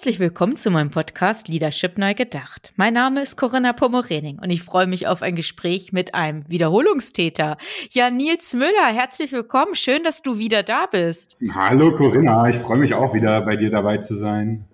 [0.00, 2.72] Herzlich willkommen zu meinem Podcast Leadership neu gedacht.
[2.76, 7.58] Mein Name ist Corinna Pomorening und ich freue mich auf ein Gespräch mit einem Wiederholungstäter.
[7.90, 9.74] Ja, Nils Müller, herzlich willkommen.
[9.74, 11.36] Schön, dass du wieder da bist.
[11.52, 14.64] Hallo Corinna, ich freue mich auch wieder bei dir dabei zu sein.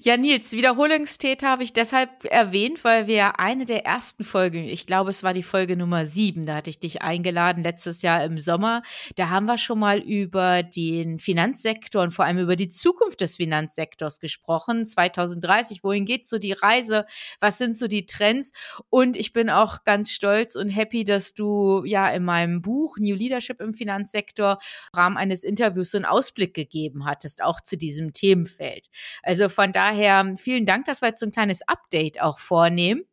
[0.00, 5.10] Ja, Nils, Wiederholungstäter habe ich deshalb erwähnt, weil wir eine der ersten Folgen, ich glaube,
[5.10, 8.82] es war die Folge Nummer sieben, da hatte ich dich eingeladen, letztes Jahr im Sommer.
[9.16, 13.36] Da haben wir schon mal über den Finanzsektor und vor allem über die Zukunft des
[13.36, 14.86] Finanzsektors gesprochen.
[14.86, 17.04] 2030, wohin geht so die Reise?
[17.38, 18.52] Was sind so die Trends?
[18.88, 23.14] Und ich bin auch ganz stolz und happy, dass du ja in meinem Buch New
[23.14, 24.58] Leadership im Finanzsektor
[24.92, 28.86] im Rahmen eines Interviews so einen Ausblick gegeben hattest, auch zu diesem Themenfeld.
[29.22, 33.04] Also von daher vielen Dank, dass wir jetzt so ein kleines Update auch vornehmen.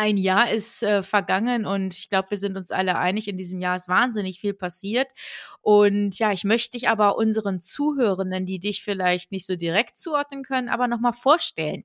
[0.00, 3.60] Ein Jahr ist äh, vergangen und ich glaube, wir sind uns alle einig, in diesem
[3.60, 5.08] Jahr ist wahnsinnig viel passiert.
[5.60, 10.42] Und ja, ich möchte dich aber unseren Zuhörenden, die dich vielleicht nicht so direkt zuordnen
[10.42, 11.84] können, aber nochmal vorstellen.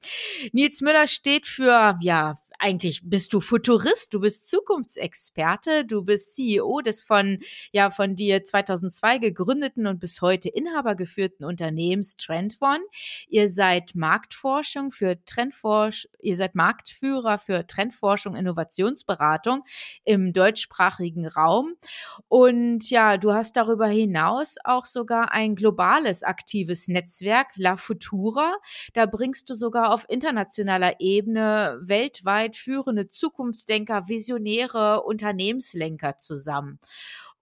[0.53, 6.79] Nils Müller steht für, ja, eigentlich bist du Futurist, du bist Zukunftsexperte, du bist CEO
[6.79, 7.39] des von,
[7.73, 12.85] ja, von dir 2002 gegründeten und bis heute Inhaber geführten Unternehmens Trendone.
[13.27, 18.04] Ihr seid Marktforschung für Trendforsch, ihr seid Marktführer für Trendforschung,
[18.35, 19.63] Innovationsberatung
[20.03, 21.75] im deutschsprachigen Raum.
[22.27, 28.53] Und ja, du hast darüber hinaus auch sogar ein globales aktives Netzwerk, La Futura.
[28.93, 36.79] Da bringst du sogar auf internationaler Ebene weltweit führende Zukunftsdenker, Visionäre, Unternehmenslenker zusammen.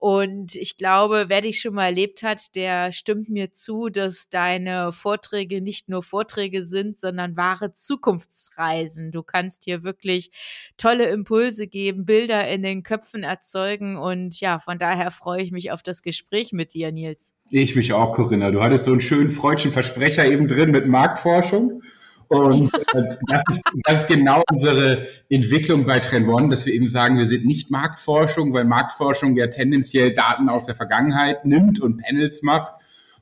[0.04, 4.92] Und ich glaube, wer dich schon mal erlebt hat, der stimmt mir zu, dass deine
[4.92, 9.12] Vorträge nicht nur Vorträge sind, sondern wahre Zukunftsreisen.
[9.12, 10.32] Du kannst hier wirklich
[10.76, 13.96] tolle Impulse geben, Bilder in den Köpfen erzeugen.
[13.96, 17.34] Und ja, von daher freue ich mich auf das Gespräch mit dir, Nils.
[17.50, 18.52] Ich mich auch, Corinna.
[18.52, 21.82] Du hattest so einen schönen freudschen Versprecher eben drin mit Marktforschung.
[22.34, 26.88] Und äh, das, ist, das ist genau unsere Entwicklung bei Trend One, dass wir eben
[26.88, 32.02] sagen, wir sind nicht Marktforschung, weil Marktforschung ja tendenziell Daten aus der Vergangenheit nimmt und
[32.02, 32.74] Panels macht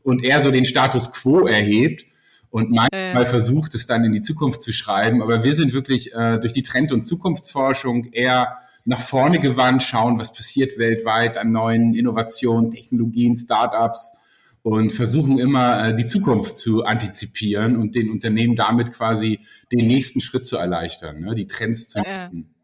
[0.04, 2.06] und eher so den Status quo erhebt
[2.50, 3.28] und manchmal äh.
[3.28, 5.22] versucht, es dann in die Zukunft zu schreiben.
[5.22, 10.20] Aber wir sind wirklich äh, durch die Trend- und Zukunftsforschung eher nach vorne gewandt, schauen,
[10.20, 14.18] was passiert weltweit an neuen Innovationen, Technologien, Startups
[14.64, 19.40] und versuchen immer äh, die Zukunft zu antizipieren und den Unternehmen damit quasi
[19.72, 21.36] den nächsten Schritt zu erleichtern, ne?
[21.36, 22.56] die Trends zu nutzen.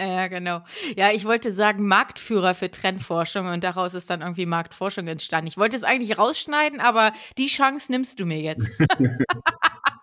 [0.00, 0.62] Ja, genau.
[0.96, 5.46] Ja, ich wollte sagen Marktführer für Trendforschung und daraus ist dann irgendwie Marktforschung entstanden.
[5.46, 8.70] Ich wollte es eigentlich rausschneiden, aber die Chance nimmst du mir jetzt.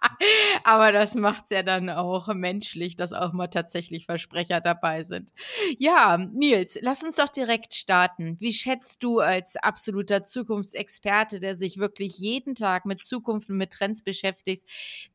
[0.64, 5.32] Aber das macht's ja dann auch menschlich, dass auch mal tatsächlich Versprecher dabei sind.
[5.78, 8.38] Ja, Nils, lass uns doch direkt starten.
[8.40, 13.72] Wie schätzt du als absoluter Zukunftsexperte, der sich wirklich jeden Tag mit Zukunft und mit
[13.72, 14.64] Trends beschäftigt,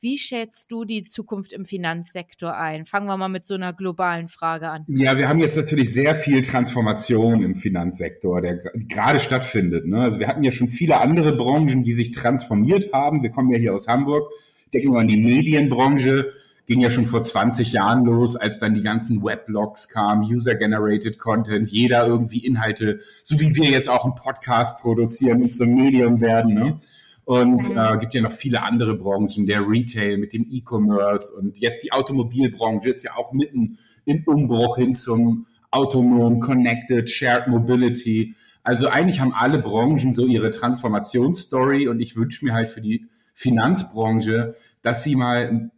[0.00, 2.87] wie schätzt du die Zukunft im Finanzsektor ein?
[2.87, 4.84] Fangen wir mal mit so einer globalen Frage an.
[4.89, 9.87] Ja, wir haben jetzt natürlich sehr viel Transformation im Finanzsektor, der gerade stattfindet.
[9.87, 10.01] Ne?
[10.01, 13.22] Also wir hatten ja schon viele andere Branchen, die sich transformiert haben.
[13.22, 14.31] Wir kommen ja hier aus Hamburg
[14.74, 16.32] denke nur an die Medienbranche,
[16.66, 21.70] ging ja schon vor 20 Jahren los, als dann die ganzen Weblogs kamen, User-Generated Content,
[21.70, 26.54] jeder irgendwie Inhalte, so wie wir jetzt auch einen Podcast produzieren und zum Medium werden.
[26.54, 26.78] Ne?
[27.24, 27.78] Und mhm.
[27.78, 31.92] äh, gibt ja noch viele andere Branchen, der Retail mit dem E-Commerce und jetzt die
[31.92, 38.34] Automobilbranche ist ja auch mitten im Umbruch hin zum autonom, connected, shared mobility.
[38.62, 43.06] Also eigentlich haben alle Branchen so ihre Transformationsstory und ich wünsche mir halt für die
[43.34, 45.71] Finanzbranche, dass sie mal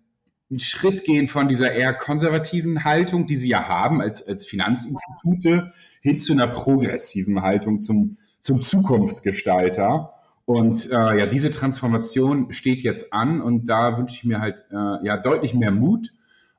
[0.50, 5.72] einen Schritt gehen von dieser eher konservativen Haltung, die sie ja haben als, als Finanzinstitute,
[6.00, 10.12] hin zu einer progressiven Haltung zum, zum Zukunftsgestalter.
[10.44, 15.04] Und äh, ja, diese Transformation steht jetzt an und da wünsche ich mir halt äh,
[15.04, 16.12] ja deutlich mehr Mut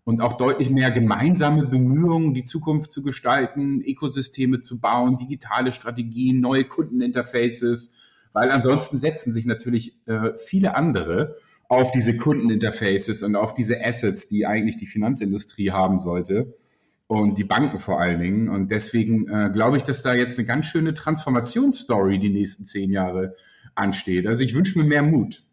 [0.04, 6.42] und auch deutlich mehr gemeinsame Bemühungen, die Zukunft zu gestalten, Ökosysteme zu bauen, digitale Strategien,
[6.42, 7.94] neue Kundeninterfaces,
[8.34, 11.36] weil ansonsten setzen sich natürlich äh, viele andere
[11.70, 16.54] auf diese Kundeninterfaces und auf diese Assets, die eigentlich die Finanzindustrie haben sollte
[17.08, 18.50] und die Banken vor allen Dingen.
[18.50, 22.92] Und deswegen äh, glaube ich, dass da jetzt eine ganz schöne Transformationsstory die nächsten zehn
[22.92, 23.36] Jahre
[23.76, 24.28] ansteht.
[24.28, 25.44] Also ich wünsche mir mehr Mut.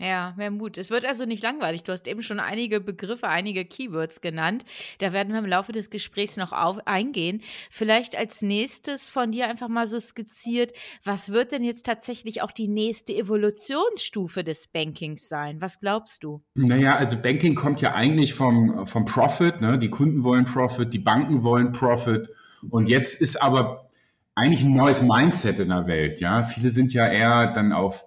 [0.00, 0.78] Ja, mehr Mut.
[0.78, 1.82] Es wird also nicht langweilig.
[1.82, 4.64] Du hast eben schon einige Begriffe, einige Keywords genannt.
[4.98, 7.42] Da werden wir im Laufe des Gesprächs noch auf, eingehen.
[7.68, 10.72] Vielleicht als nächstes von dir einfach mal so skizziert,
[11.02, 15.60] was wird denn jetzt tatsächlich auch die nächste Evolutionsstufe des Bankings sein?
[15.60, 16.44] Was glaubst du?
[16.54, 19.60] Naja, also Banking kommt ja eigentlich vom, vom Profit.
[19.60, 19.80] Ne?
[19.80, 22.28] Die Kunden wollen Profit, die Banken wollen Profit.
[22.70, 23.88] Und jetzt ist aber
[24.36, 26.20] eigentlich ein neues Mindset in der Welt.
[26.20, 28.04] Ja, viele sind ja eher dann auf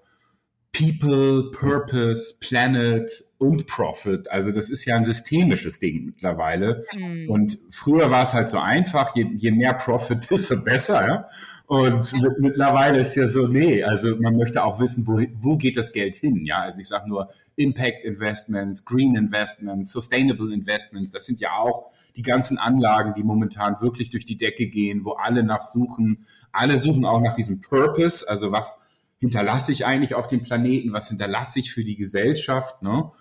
[0.74, 4.32] People, Purpose, Planet und Profit.
[4.32, 6.86] Also das ist ja ein systemisches Ding mittlerweile.
[6.94, 7.30] Mhm.
[7.30, 11.08] Und früher war es halt so einfach, je, je mehr Profit, desto besser.
[11.08, 11.30] Ja?
[11.72, 15.78] Und mit, mittlerweile ist ja so, nee, also man möchte auch wissen, wo, wo geht
[15.78, 16.46] das Geld hin?
[16.46, 21.90] Ja, also ich sage nur Impact Investments, Green Investments, Sustainable Investments, das sind ja auch
[22.16, 26.26] die ganzen Anlagen, die momentan wirklich durch die Decke gehen, wo alle nach suchen.
[26.52, 28.91] Alle suchen auch nach diesem Purpose, also was
[29.22, 32.82] hinterlasse ich eigentlich auf dem Planeten, was hinterlasse ich für die Gesellschaft.
[32.82, 33.12] Ne?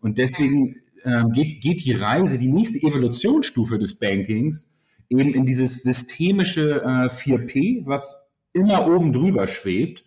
[0.00, 4.68] Und deswegen ähm, geht, geht die Reise, die nächste Evolutionsstufe des Bankings
[5.10, 8.16] eben in dieses systemische äh, 4P, was
[8.52, 10.04] immer oben drüber schwebt.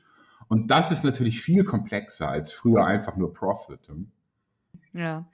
[0.48, 3.90] Und das ist natürlich viel komplexer als früher einfach nur Profit.
[3.90, 4.06] Ne?
[4.96, 5.28] Ja,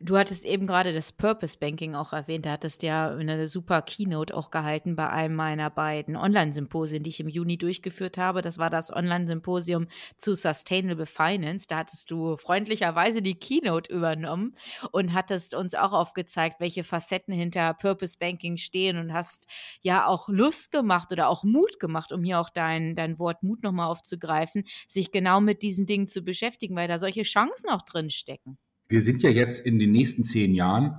[0.00, 2.46] du hattest eben gerade das Purpose Banking auch erwähnt.
[2.46, 7.20] Da hattest ja eine super Keynote auch gehalten bei einem meiner beiden Online-Symposien, die ich
[7.20, 8.40] im Juni durchgeführt habe.
[8.40, 11.66] Das war das Online-Symposium zu Sustainable Finance.
[11.68, 14.56] Da hattest du freundlicherweise die Keynote übernommen
[14.92, 19.46] und hattest uns auch aufgezeigt, welche Facetten hinter Purpose Banking stehen und hast
[19.82, 23.62] ja auch Lust gemacht oder auch Mut gemacht, um hier auch dein, dein Wort Mut
[23.62, 28.08] nochmal aufzugreifen, sich genau mit diesen Dingen zu beschäftigen, weil da solche Chancen auch drin
[28.08, 28.56] stecken
[28.92, 30.96] wir sind ja jetzt in den nächsten zehn Jahren,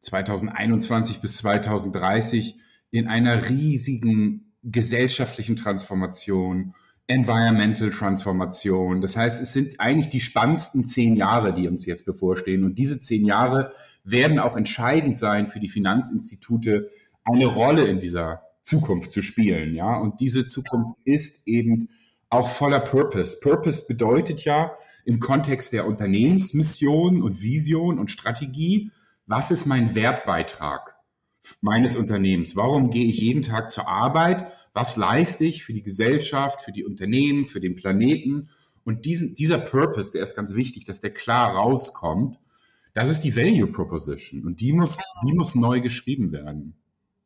[0.00, 2.56] 2021 bis 2030,
[2.90, 6.74] in einer riesigen gesellschaftlichen Transformation,
[7.06, 9.00] Environmental Transformation.
[9.00, 12.64] Das heißt, es sind eigentlich die spannendsten zehn Jahre, die uns jetzt bevorstehen.
[12.64, 13.72] Und diese zehn Jahre
[14.04, 16.90] werden auch entscheidend sein für die Finanzinstitute,
[17.24, 19.74] eine Rolle in dieser Zukunft zu spielen.
[19.74, 21.88] Ja, und diese Zukunft ist eben
[22.30, 23.38] auch voller Purpose.
[23.40, 24.72] Purpose bedeutet ja,
[25.04, 28.90] im Kontext der Unternehmensmission und Vision und Strategie,
[29.26, 30.96] was ist mein Wertbeitrag
[31.60, 32.56] meines Unternehmens?
[32.56, 34.52] Warum gehe ich jeden Tag zur Arbeit?
[34.72, 38.48] Was leiste ich für die Gesellschaft, für die Unternehmen, für den Planeten?
[38.84, 42.38] Und diesen, dieser Purpose, der ist ganz wichtig, dass der klar rauskommt.
[42.94, 46.74] Das ist die Value Proposition und die muss, die muss neu geschrieben werden.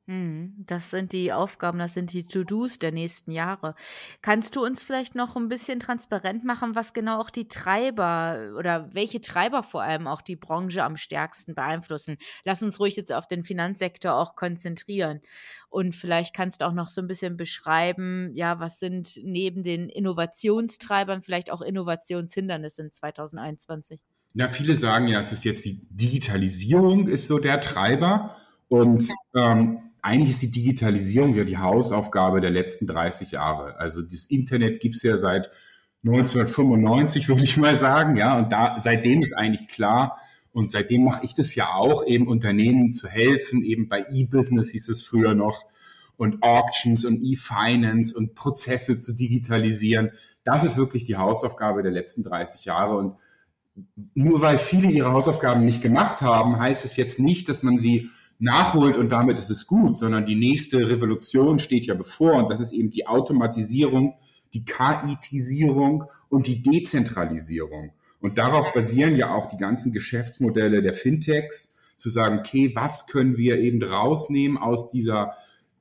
[0.06, 0.55] Mhm.
[0.67, 3.75] Das sind die Aufgaben, das sind die To-Dos der nächsten Jahre.
[4.23, 8.88] Kannst du uns vielleicht noch ein bisschen transparent machen, was genau auch die Treiber oder
[8.94, 12.19] welche Treiber vor allem auch die Branche am stärksten beeinflussen?
[12.44, 15.20] Lass uns ruhig jetzt auf den Finanzsektor auch konzentrieren.
[15.69, 19.88] Und vielleicht kannst du auch noch so ein bisschen beschreiben, ja, was sind neben den
[19.88, 24.00] Innovationstreibern vielleicht auch Innovationshindernisse in 2021?
[24.35, 28.37] Na, viele sagen ja, es ist jetzt die Digitalisierung ist so der Treiber.
[28.69, 33.76] Und ähm, eigentlich ist die Digitalisierung ja die Hausaufgabe der letzten 30 Jahre.
[33.81, 35.50] Also das Internet gibt es ja seit
[36.05, 40.19] 1995, würde ich mal sagen, ja, und da seitdem ist eigentlich klar,
[40.53, 44.88] und seitdem mache ich das ja auch, eben Unternehmen zu helfen, eben bei E-Business hieß
[44.91, 45.64] es früher noch,
[46.17, 50.12] und Auctions und E-Finance und Prozesse zu digitalisieren.
[50.44, 52.97] Das ist wirklich die Hausaufgabe der letzten 30 Jahre.
[52.97, 53.17] Und
[54.14, 58.09] nur weil viele ihre Hausaufgaben nicht gemacht haben, heißt es jetzt nicht, dass man sie
[58.38, 62.61] nachholt und damit ist es gut, sondern die nächste Revolution steht ja bevor und das
[62.61, 64.14] ist eben die Automatisierung,
[64.55, 67.93] die KItisierung und die Dezentralisierung.
[68.21, 73.37] Und darauf basieren ja auch die ganzen Geschäftsmodelle der Fintechs, zu sagen, okay, was können
[73.37, 75.35] wir eben rausnehmen aus dieser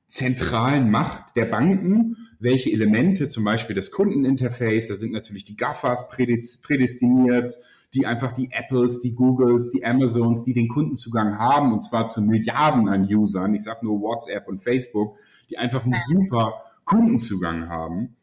[0.08, 2.16] zentralen Macht der Banken?
[2.38, 7.54] Welche Elemente, zum Beispiel das Kundeninterface, da sind natürlich die GAFAs prädestiniert,
[7.96, 12.20] die einfach die Apples, die Googles, die Amazons, die den Kundenzugang haben, und zwar zu
[12.20, 15.16] Milliarden an Usern, ich sage nur WhatsApp und Facebook,
[15.48, 18.16] die einfach einen super Kundenzugang haben.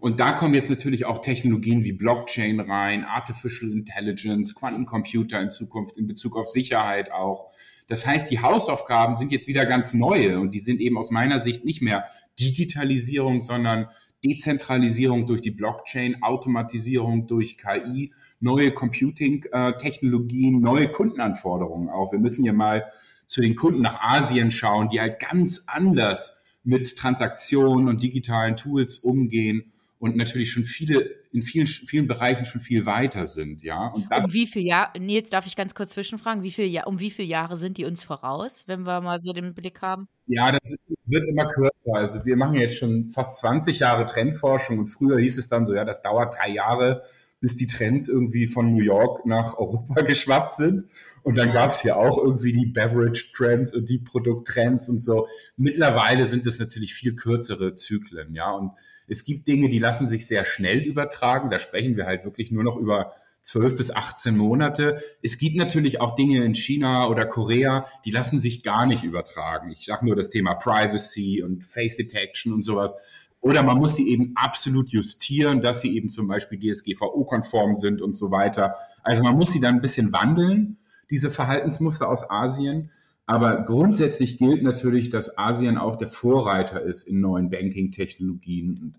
[0.00, 5.98] Und da kommen jetzt natürlich auch Technologien wie Blockchain rein, Artificial Intelligence, Quantencomputer in Zukunft
[5.98, 7.50] in Bezug auf Sicherheit auch.
[7.88, 11.40] Das heißt, die Hausaufgaben sind jetzt wieder ganz neue und die sind eben aus meiner
[11.40, 12.04] Sicht nicht mehr
[12.38, 13.88] Digitalisierung, sondern
[14.24, 22.12] Dezentralisierung durch die Blockchain, Automatisierung durch KI, neue Computing-Technologien, neue Kundenanforderungen auch.
[22.12, 22.86] Wir müssen ja mal
[23.26, 28.98] zu den Kunden nach Asien schauen, die halt ganz anders mit Transaktionen und digitalen Tools
[28.98, 33.88] umgehen und natürlich schon viele in vielen vielen Bereichen schon viel weiter sind, ja.
[33.88, 34.98] Und das um wie viel Jahre?
[34.98, 36.42] Nils, darf ich ganz kurz zwischenfragen?
[36.42, 39.54] Wie viel um wie viele Jahre sind die uns voraus, wenn wir mal so den
[39.54, 40.08] Blick haben?
[40.26, 41.94] Ja, das ist, wird immer kürzer.
[41.94, 45.74] Also wir machen jetzt schon fast 20 Jahre Trendforschung und früher hieß es dann so,
[45.74, 47.02] ja, das dauert drei Jahre,
[47.40, 50.84] bis die Trends irgendwie von New York nach Europa geschwappt sind.
[51.22, 55.28] Und dann gab es ja auch irgendwie die Beverage-Trends und die Produkttrends und so.
[55.56, 58.50] Mittlerweile sind es natürlich viel kürzere Zyklen, ja.
[58.50, 58.72] Und
[59.06, 61.50] es gibt Dinge, die lassen sich sehr schnell übertragen.
[61.50, 65.02] Da sprechen wir halt wirklich nur noch über 12 bis 18 Monate.
[65.22, 69.70] Es gibt natürlich auch Dinge in China oder Korea, die lassen sich gar nicht übertragen.
[69.70, 73.27] Ich sage nur das Thema Privacy und Face Detection und sowas.
[73.40, 78.16] Oder man muss sie eben absolut justieren, dass sie eben zum Beispiel DSGVO-konform sind und
[78.16, 78.74] so weiter.
[79.02, 80.78] Also man muss sie dann ein bisschen wandeln,
[81.10, 82.90] diese Verhaltensmuster aus Asien.
[83.26, 88.96] Aber grundsätzlich gilt natürlich, dass Asien auch der Vorreiter ist in neuen Banking-Technologien.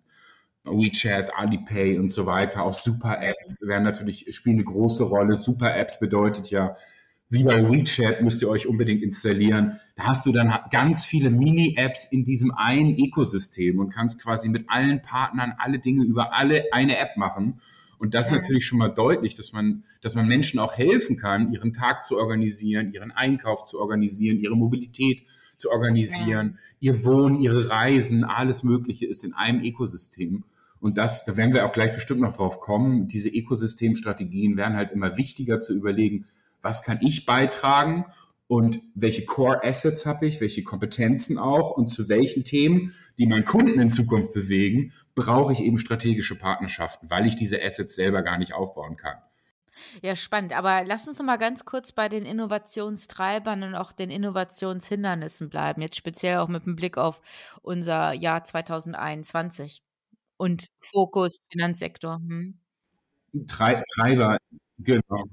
[0.63, 5.35] WeChat, Alipay und so weiter, auch Super-Apps werden natürlich, spielen eine große Rolle.
[5.35, 6.75] Super-Apps bedeutet ja,
[7.29, 9.79] wie bei WeChat müsst ihr euch unbedingt installieren.
[9.95, 14.65] Da hast du dann ganz viele Mini-Apps in diesem einen Ökosystem und kannst quasi mit
[14.67, 17.61] allen Partnern alle Dinge über alle eine App machen.
[17.99, 21.53] Und das ist natürlich schon mal deutlich, dass man, dass man Menschen auch helfen kann,
[21.53, 25.23] ihren Tag zu organisieren, ihren Einkauf zu organisieren, ihre Mobilität
[25.57, 26.93] zu organisieren, ja.
[26.93, 30.45] ihr Wohnen, ihre Reisen, alles Mögliche ist in einem Ökosystem.
[30.79, 33.07] Und das, da werden wir auch gleich bestimmt noch drauf kommen.
[33.07, 36.25] Diese Ökosystemstrategien werden halt immer wichtiger zu überlegen,
[36.61, 38.05] was kann ich beitragen
[38.47, 43.45] und welche Core Assets habe ich, welche Kompetenzen auch und zu welchen Themen, die meinen
[43.45, 48.37] Kunden in Zukunft bewegen, brauche ich eben strategische Partnerschaften, weil ich diese Assets selber gar
[48.37, 49.17] nicht aufbauen kann.
[50.01, 50.53] Ja, spannend.
[50.53, 55.81] Aber lass uns noch mal ganz kurz bei den Innovationstreibern und auch den Innovationshindernissen bleiben.
[55.81, 57.21] Jetzt speziell auch mit dem Blick auf
[57.61, 59.81] unser Jahr 2021
[60.37, 62.15] und Fokus Finanzsektor.
[62.15, 62.59] Hm.
[63.47, 64.37] Treiber,
[64.79, 65.25] genau.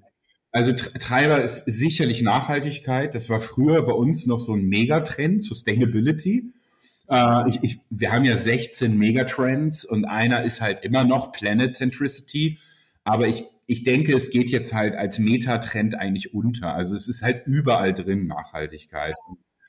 [0.56, 3.14] Also Treiber ist sicherlich Nachhaltigkeit.
[3.14, 6.50] Das war früher bei uns noch so ein Megatrend, Sustainability.
[7.10, 11.74] Äh, ich, ich, wir haben ja 16 Megatrends und einer ist halt immer noch Planet
[11.74, 12.58] Centricity.
[13.04, 16.72] Aber ich, ich denke, es geht jetzt halt als Metatrend eigentlich unter.
[16.72, 19.14] Also es ist halt überall drin, Nachhaltigkeit.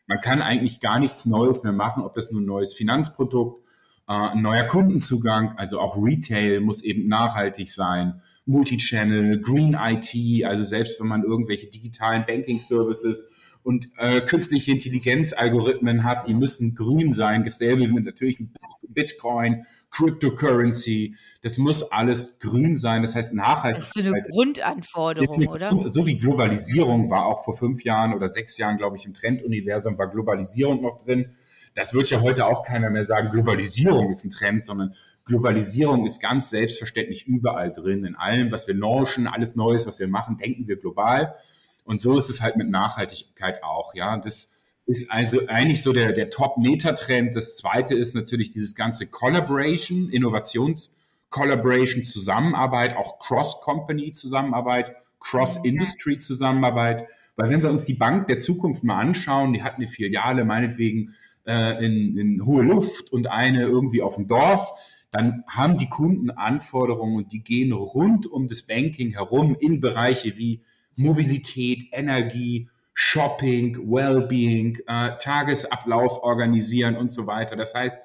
[0.06, 3.62] Man kann eigentlich gar nichts Neues mehr machen, ob das nun ein neues Finanzprodukt,
[4.08, 10.63] äh, ein neuer Kundenzugang, also auch Retail muss eben nachhaltig sein, Multichannel, Green IT, also
[10.63, 13.32] selbst wenn man irgendwelche digitalen Banking Services
[13.68, 17.44] und äh, künstliche Intelligenz-Algorithmen hat, die müssen grün sein.
[17.44, 18.39] Dasselbe mit natürlich
[18.88, 21.18] Bitcoin, Cryptocurrency.
[21.42, 23.01] Das muss alles grün sein.
[23.01, 23.77] Das heißt Nachhaltigkeit.
[23.77, 25.89] Das ist so eine Grundanforderung, eine, oder?
[25.89, 29.98] So wie Globalisierung war auch vor fünf Jahren oder sechs Jahren, glaube ich, im Trenduniversum
[29.98, 31.32] war Globalisierung noch drin.
[31.75, 34.96] Das wird ja heute auch keiner mehr sagen, Globalisierung ist ein Trend, sondern
[35.27, 38.05] Globalisierung ist ganz selbstverständlich überall drin.
[38.05, 41.36] In allem, was wir launchen, alles Neues, was wir machen, denken wir global.
[41.84, 44.17] Und so ist es halt mit Nachhaltigkeit auch, ja.
[44.17, 44.51] Das
[44.86, 47.36] ist also eigentlich so der, der Top-Meta-Trend.
[47.36, 57.07] Das zweite ist natürlich dieses ganze Collaboration, Innovations-Collaboration, Zusammenarbeit, auch Cross-Company-Zusammenarbeit, Cross-Industry-Zusammenarbeit.
[57.36, 61.15] Weil wenn wir uns die Bank der Zukunft mal anschauen, die hat eine Filiale meinetwegen
[61.46, 64.72] äh, in, in hohe Luft und eine irgendwie auf dem Dorf,
[65.18, 70.38] dann haben die Kunden Anforderungen und die gehen rund um das Banking herum in Bereiche
[70.38, 70.62] wie
[70.96, 77.56] Mobilität, Energie, Shopping, Wellbeing, äh, Tagesablauf organisieren und so weiter.
[77.56, 77.98] Das heißt,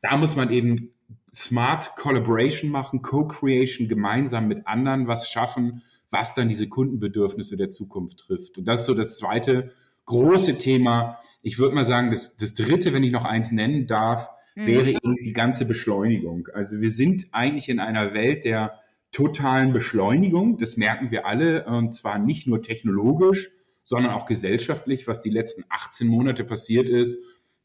[0.00, 0.94] da muss man eben
[1.34, 8.20] Smart Collaboration machen, Co-Creation, gemeinsam mit anderen was schaffen, was dann diese Kundenbedürfnisse der Zukunft
[8.20, 8.56] trifft.
[8.56, 9.70] Und das ist so das zweite
[10.06, 11.18] große Thema.
[11.42, 14.30] Ich würde mal sagen, das, das dritte, wenn ich noch eins nennen darf.
[14.66, 16.48] Wäre eben die ganze Beschleunigung.
[16.52, 18.78] Also wir sind eigentlich in einer Welt der
[19.12, 20.58] totalen Beschleunigung.
[20.58, 23.48] Das merken wir alle, und zwar nicht nur technologisch,
[23.82, 27.18] sondern auch gesellschaftlich, was die letzten 18 Monate passiert ist,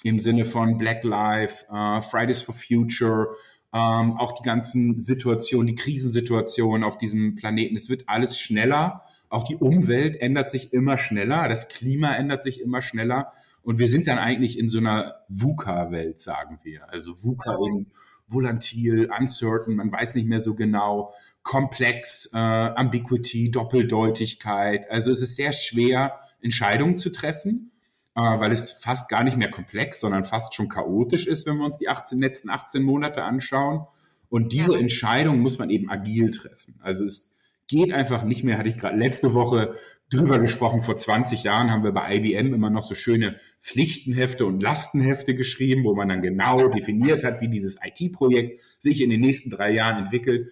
[0.04, 3.30] im Sinne von Black Lives, uh, Fridays for Future,
[3.74, 7.76] ähm, auch die ganzen Situationen, die Krisensituationen auf diesem Planeten.
[7.76, 9.02] Es wird alles schneller.
[9.30, 11.48] Auch die Umwelt ändert sich immer schneller.
[11.50, 13.32] Das Klima ändert sich immer schneller.
[13.64, 16.90] Und wir sind dann eigentlich in so einer VUCA-Welt, sagen wir.
[16.90, 17.88] Also VUCA in
[18.28, 24.90] volatil, uncertain, man weiß nicht mehr so genau komplex, äh, Ambiguity, Doppeldeutigkeit.
[24.90, 27.72] Also es ist sehr schwer, Entscheidungen zu treffen,
[28.16, 31.66] äh, weil es fast gar nicht mehr komplex, sondern fast schon chaotisch ist, wenn wir
[31.66, 33.86] uns die 18, letzten 18 Monate anschauen.
[34.30, 34.78] Und diese.
[34.78, 36.76] Entscheidung muss man eben agil treffen.
[36.82, 37.33] Also es
[37.68, 39.76] geht einfach nicht mehr, hatte ich gerade letzte Woche
[40.10, 40.82] drüber gesprochen.
[40.82, 45.84] Vor 20 Jahren haben wir bei IBM immer noch so schöne Pflichtenhefte und Lastenhefte geschrieben,
[45.84, 50.04] wo man dann genau definiert hat, wie dieses IT-Projekt sich in den nächsten drei Jahren
[50.04, 50.50] entwickelt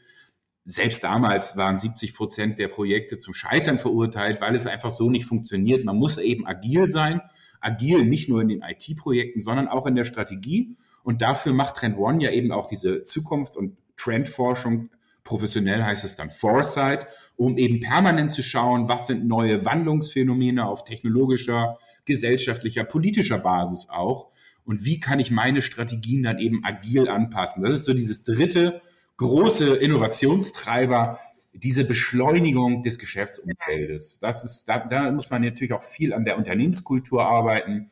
[0.66, 5.26] selbst damals waren 70 Prozent der Projekte zum Scheitern verurteilt, weil es einfach so nicht
[5.26, 5.86] funktioniert.
[5.86, 7.22] Man muss eben agil sein,
[7.60, 10.76] agil nicht nur in den IT-Projekten, sondern auch in der Strategie.
[11.04, 14.90] Und dafür macht Trend One ja eben auch diese Zukunfts- und Trendforschung
[15.24, 20.84] Professionell heißt es dann Foresight, um eben permanent zu schauen, was sind neue Wandlungsphänomene auf
[20.84, 24.32] technologischer, gesellschaftlicher, politischer Basis auch
[24.66, 27.64] und wie kann ich meine Strategien dann eben agil anpassen.
[27.64, 28.82] Das ist so dieses dritte
[29.18, 31.20] große Innovationstreiber,
[31.54, 34.20] diese Beschleunigung des Geschäftsumfeldes.
[34.20, 37.92] Das ist, da, da muss man natürlich auch viel an der Unternehmenskultur arbeiten.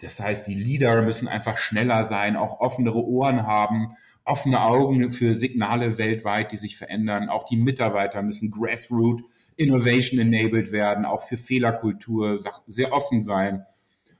[0.00, 3.92] Das heißt, die Leader müssen einfach schneller sein, auch offenere Ohren haben,
[4.28, 7.28] offene Augen für Signale weltweit, die sich verändern.
[7.28, 9.22] Auch die Mitarbeiter müssen Grassroot
[9.56, 13.64] Innovation enabled werden, auch für Fehlerkultur sehr offen sein.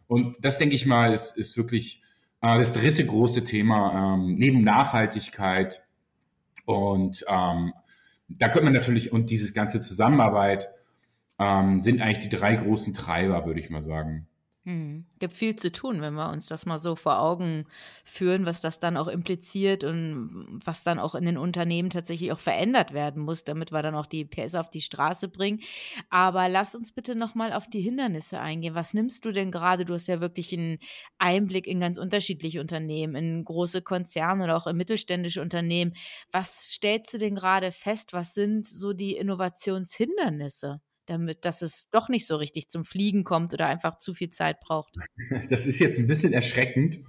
[0.09, 2.03] Und das, denke ich mal, ist, ist wirklich
[2.41, 5.83] äh, das dritte große Thema ähm, neben Nachhaltigkeit.
[6.65, 7.73] Und ähm,
[8.29, 10.71] da könnte man natürlich, und diese ganze Zusammenarbeit
[11.39, 14.27] ähm, sind eigentlich die drei großen Treiber, würde ich mal sagen.
[14.69, 15.07] Hm.
[15.19, 17.65] Gibt viel zu tun, wenn wir uns das mal so vor Augen
[18.05, 22.39] führen, was das dann auch impliziert und was dann auch in den Unternehmen tatsächlich auch
[22.39, 25.61] verändert werden muss, damit wir dann auch die PS auf die Straße bringen.
[26.11, 28.75] Aber lass uns bitte nochmal auf die Hindernisse eingehen.
[28.75, 29.87] Was nimmst du denn gerade?
[29.87, 30.79] Du hast ja wirklich einen
[31.19, 35.95] Einblick in ganz unterschiedliche Unternehmen, in große Konzerne oder auch in mittelständische Unternehmen.
[36.31, 38.13] Was stellst du denn gerade fest?
[38.13, 40.81] Was sind so die Innovationshindernisse?
[41.09, 44.61] Damit, dass es doch nicht so richtig zum Fliegen kommt oder einfach zu viel Zeit
[44.61, 44.95] braucht.
[45.51, 47.01] Das ist jetzt ein bisschen erschreckend.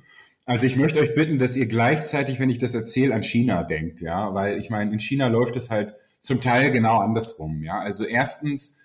[0.45, 4.01] Also ich möchte euch bitten, dass ihr gleichzeitig, wenn ich das erzähle, an China denkt,
[4.01, 7.79] ja, weil ich meine, in China läuft es halt zum Teil genau andersrum, ja.
[7.79, 8.79] Also erstens,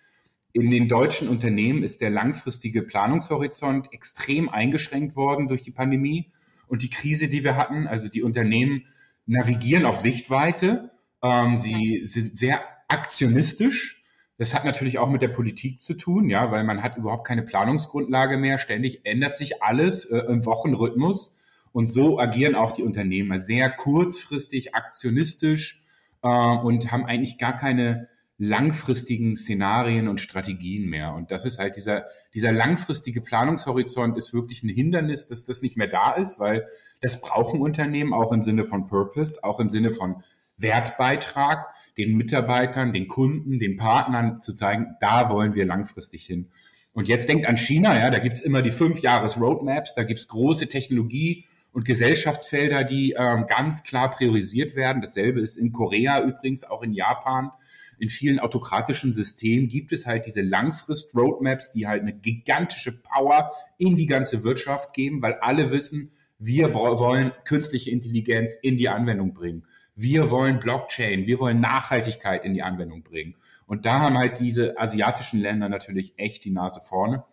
[0.54, 6.30] in den deutschen Unternehmen ist der langfristige Planungshorizont extrem eingeschränkt worden durch die Pandemie
[6.68, 7.88] und die Krise, die wir hatten.
[7.88, 8.86] Also die Unternehmen
[9.26, 10.92] navigieren auf Sichtweite.
[11.22, 13.93] Ähm, sie sind sehr aktionistisch
[14.36, 17.42] das hat natürlich auch mit der Politik zu tun, ja, weil man hat überhaupt keine
[17.42, 18.58] Planungsgrundlage mehr.
[18.58, 21.40] Ständig ändert sich alles äh, im Wochenrhythmus.
[21.72, 25.82] Und so agieren auch die Unternehmer sehr kurzfristig, aktionistisch
[26.22, 31.14] äh, und haben eigentlich gar keine langfristigen Szenarien und Strategien mehr.
[31.14, 35.76] Und das ist halt dieser, dieser langfristige Planungshorizont ist wirklich ein Hindernis, dass das nicht
[35.76, 36.66] mehr da ist, weil
[37.00, 40.24] das brauchen Unternehmen auch im Sinne von Purpose, auch im Sinne von
[40.56, 46.48] Wertbeitrag den Mitarbeitern, den Kunden, den Partnern zu zeigen, da wollen wir langfristig hin.
[46.92, 50.28] Und jetzt denkt an China, ja, da gibt's immer die fünf Jahres Roadmaps, da gibt's
[50.28, 55.02] große Technologie- und Gesellschaftsfelder, die ähm, ganz klar priorisiert werden.
[55.02, 57.50] Dasselbe ist in Korea übrigens, auch in Japan.
[57.98, 63.96] In vielen autokratischen Systemen gibt es halt diese Langfrist-Roadmaps, die halt eine gigantische Power in
[63.96, 69.64] die ganze Wirtschaft geben, weil alle wissen, wir wollen künstliche Intelligenz in die Anwendung bringen.
[69.96, 73.36] Wir wollen Blockchain, wir wollen Nachhaltigkeit in die Anwendung bringen.
[73.66, 77.24] Und da haben halt diese asiatischen Länder natürlich echt die Nase vorne.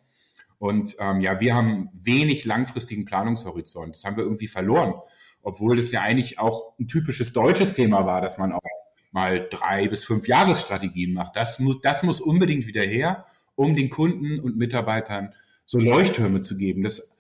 [0.59, 3.95] Und ähm, ja, wir haben wenig langfristigen Planungshorizont.
[3.95, 4.93] Das haben wir irgendwie verloren,
[5.41, 8.61] obwohl das ja eigentlich auch ein typisches deutsches Thema war, dass man auch
[9.11, 11.35] mal drei bis fünf Jahresstrategien macht.
[11.35, 15.33] Das muss, das muss unbedingt wieder her, um den Kunden und Mitarbeitern
[15.65, 16.83] so Leuchttürme zu geben.
[16.83, 17.17] Das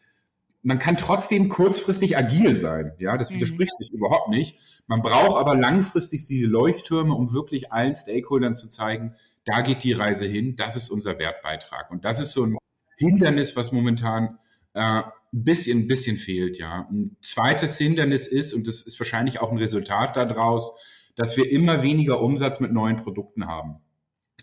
[0.63, 2.93] man kann trotzdem kurzfristig agil sein.
[2.99, 3.35] Ja, das mhm.
[3.35, 3.83] widerspricht mhm.
[3.83, 4.59] sich überhaupt nicht.
[4.87, 9.93] Man braucht aber langfristig diese Leuchttürme, um wirklich allen Stakeholdern zu zeigen, da geht die
[9.93, 11.89] Reise hin, das ist unser Wertbeitrag.
[11.89, 12.57] Und das ist so ein
[12.97, 14.37] Hindernis, was momentan
[14.73, 16.87] äh, ein bisschen, ein bisschen fehlt, ja.
[16.91, 20.77] Ein zweites Hindernis ist, und das ist wahrscheinlich auch ein Resultat daraus,
[21.15, 23.77] dass wir immer weniger Umsatz mit neuen Produkten haben.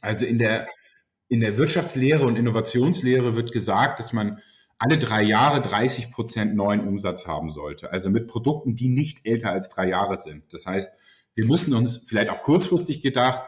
[0.00, 0.68] Also in der,
[1.28, 4.40] in der Wirtschaftslehre und Innovationslehre wird gesagt, dass man
[4.78, 7.92] alle drei Jahre 30 Prozent neuen Umsatz haben sollte.
[7.92, 10.44] Also mit Produkten, die nicht älter als drei Jahre sind.
[10.52, 10.90] Das heißt,
[11.34, 13.42] wir müssen uns vielleicht auch kurzfristig gedacht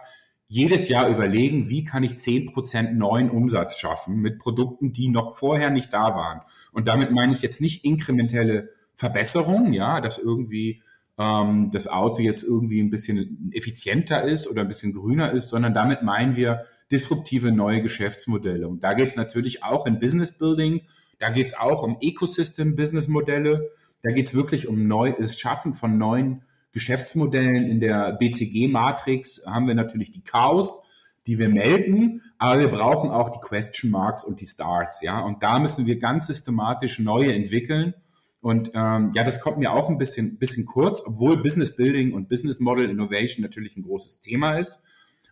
[0.53, 5.37] jedes Jahr überlegen, wie kann ich 10 Prozent neuen Umsatz schaffen mit Produkten, die noch
[5.37, 6.41] vorher nicht da waren.
[6.73, 10.83] Und damit meine ich jetzt nicht inkrementelle Verbesserungen, ja, dass irgendwie
[11.19, 15.73] ähm, das Auto jetzt irgendwie ein bisschen effizienter ist oder ein bisschen grüner ist, sondern
[15.73, 18.67] damit meinen wir disruptive neue Geschäftsmodelle.
[18.67, 20.83] Und da geht es natürlich auch in Business Building
[21.21, 23.71] da geht es auch um Ecosystem-Business-Modelle.
[24.03, 27.69] Da geht es wirklich um neu, das Schaffen von neuen Geschäftsmodellen.
[27.69, 30.83] In der BCG-Matrix haben wir natürlich die Chaos,
[31.27, 35.21] die wir melden, aber wir brauchen auch die Question Marks und die Stars, ja.
[35.21, 37.93] Und da müssen wir ganz systematisch neue entwickeln.
[38.41, 42.31] Und ähm, ja, das kommt mir auch ein bisschen, bisschen kurz, obwohl Business Building und
[42.31, 44.81] Business Model Innovation natürlich ein großes Thema ist.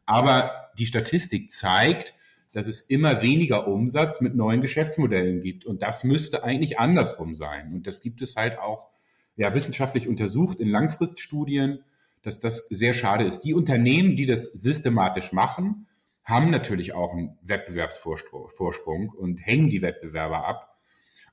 [0.05, 2.13] Aber die Statistik zeigt,
[2.59, 5.65] dass es immer weniger Umsatz mit neuen Geschäftsmodellen gibt.
[5.65, 7.73] Und das müsste eigentlich andersrum sein.
[7.73, 8.89] Und das gibt es halt auch
[9.37, 11.85] ja, wissenschaftlich untersucht in Langfriststudien,
[12.23, 13.43] dass das sehr schade ist.
[13.43, 15.87] Die Unternehmen, die das systematisch machen,
[16.25, 20.81] haben natürlich auch einen Wettbewerbsvorsprung und hängen die Wettbewerber ab.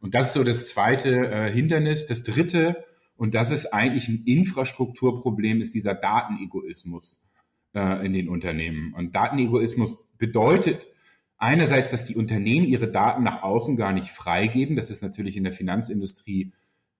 [0.01, 2.05] Und das ist so das zweite äh, Hindernis.
[2.05, 2.83] Das dritte,
[3.17, 7.27] und das ist eigentlich ein Infrastrukturproblem, ist dieser Datenegoismus.
[7.73, 8.93] äh, in den Unternehmen.
[8.93, 10.87] Und Datenegoismus bedeutet
[11.37, 14.75] einerseits, dass die Unternehmen ihre Daten nach außen gar nicht freigeben.
[14.75, 16.51] Das ist natürlich in der Finanzindustrie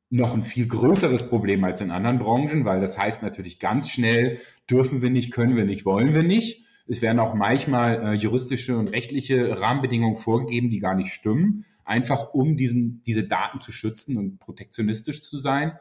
[0.10, 4.40] noch ein viel größeres Problem als in anderen Branchen, weil das heißt natürlich ganz schnell,
[4.70, 6.64] dürfen wir nicht, können wir nicht, wollen wir nicht.
[6.88, 12.34] Es werden auch manchmal äh, juristische und rechtliche Rahmenbedingungen vorgegeben, die gar nicht stimmen, einfach
[12.34, 15.74] um diesen, diese Daten zu schützen und protektionistisch zu sein.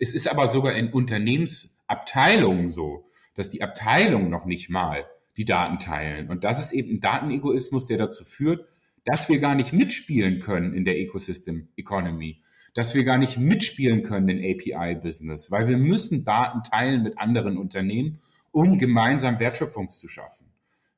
[0.00, 5.06] Es ist aber sogar in Unternehmensabteilungen so, dass die Abteilungen noch nicht mal
[5.38, 6.28] die Daten teilen.
[6.28, 8.66] Und das ist eben ein Datenegoismus, der dazu führt,
[9.04, 12.42] dass wir gar nicht mitspielen können in der Ecosystem Economy,
[12.74, 17.56] dass wir gar nicht mitspielen können in API-Business, weil wir müssen Daten teilen mit anderen
[17.56, 18.18] Unternehmen,
[18.50, 20.46] um gemeinsam Wertschöpfung zu schaffen.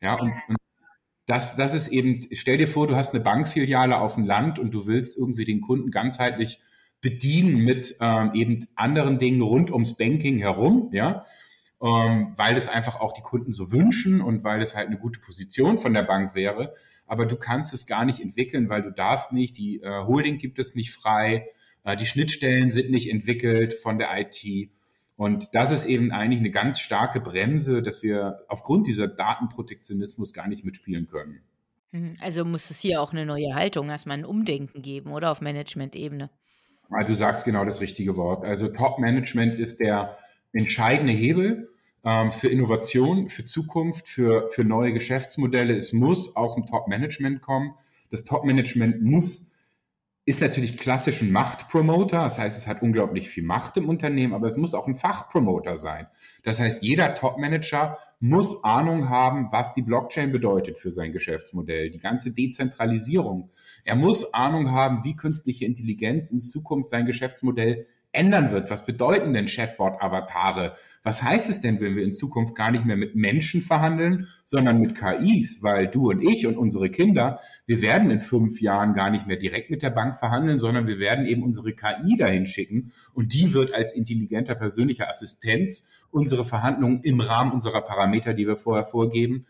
[0.00, 0.56] Ja, und, und
[1.26, 4.72] das, das ist eben, stell dir vor, du hast eine Bankfiliale auf dem Land und
[4.72, 6.60] du willst irgendwie den Kunden ganzheitlich
[7.02, 11.26] bedienen mit ähm, eben anderen Dingen rund ums Banking herum, ja
[11.82, 15.20] ähm, weil das einfach auch die Kunden so wünschen und weil das halt eine gute
[15.20, 16.74] Position von der Bank wäre.
[17.06, 20.58] Aber du kannst es gar nicht entwickeln, weil du darfst nicht, die äh, Holding gibt
[20.58, 21.48] es nicht frei,
[21.84, 24.70] äh, die Schnittstellen sind nicht entwickelt von der IT.
[25.16, 30.48] Und das ist eben eigentlich eine ganz starke Bremse, dass wir aufgrund dieser Datenprotektionismus gar
[30.48, 31.42] nicht mitspielen können.
[31.92, 35.40] Mhm, also muss es hier auch eine neue Haltung, erstmal ein Umdenken geben, oder auf
[35.40, 36.30] Management-Ebene?
[37.06, 38.44] Du sagst genau das richtige Wort.
[38.44, 40.16] Also Top-Management ist der
[40.52, 41.70] entscheidende Hebel
[42.04, 45.76] ähm, für Innovation, für Zukunft, für, für neue Geschäftsmodelle.
[45.76, 47.74] Es muss aus dem Top-Management kommen.
[48.10, 49.46] Das Top-Management muss
[50.26, 54.46] ist natürlich klassisch ein Machtpromoter, das heißt, es hat unglaublich viel Macht im Unternehmen, aber
[54.46, 56.06] es muss auch ein Fachpromoter sein.
[56.44, 61.98] Das heißt, jeder Top-Manager muss Ahnung haben, was die Blockchain bedeutet für sein Geschäftsmodell, die
[61.98, 63.50] ganze Dezentralisierung.
[63.84, 68.70] Er muss Ahnung haben, wie künstliche Intelligenz in Zukunft sein Geschäftsmodell ändern wird.
[68.70, 70.76] Was bedeuten denn Chatbot-Avatare?
[71.02, 74.80] Was heißt es denn, wenn wir in Zukunft gar nicht mehr mit Menschen verhandeln, sondern
[74.80, 75.62] mit KIs?
[75.62, 79.36] Weil du und ich und unsere Kinder, wir werden in fünf Jahren gar nicht mehr
[79.36, 83.52] direkt mit der Bank verhandeln, sondern wir werden eben unsere KI dahin schicken und die
[83.52, 89.46] wird als intelligenter persönlicher Assistenz unsere Verhandlungen im Rahmen unserer Parameter, die wir vorher vorgeben,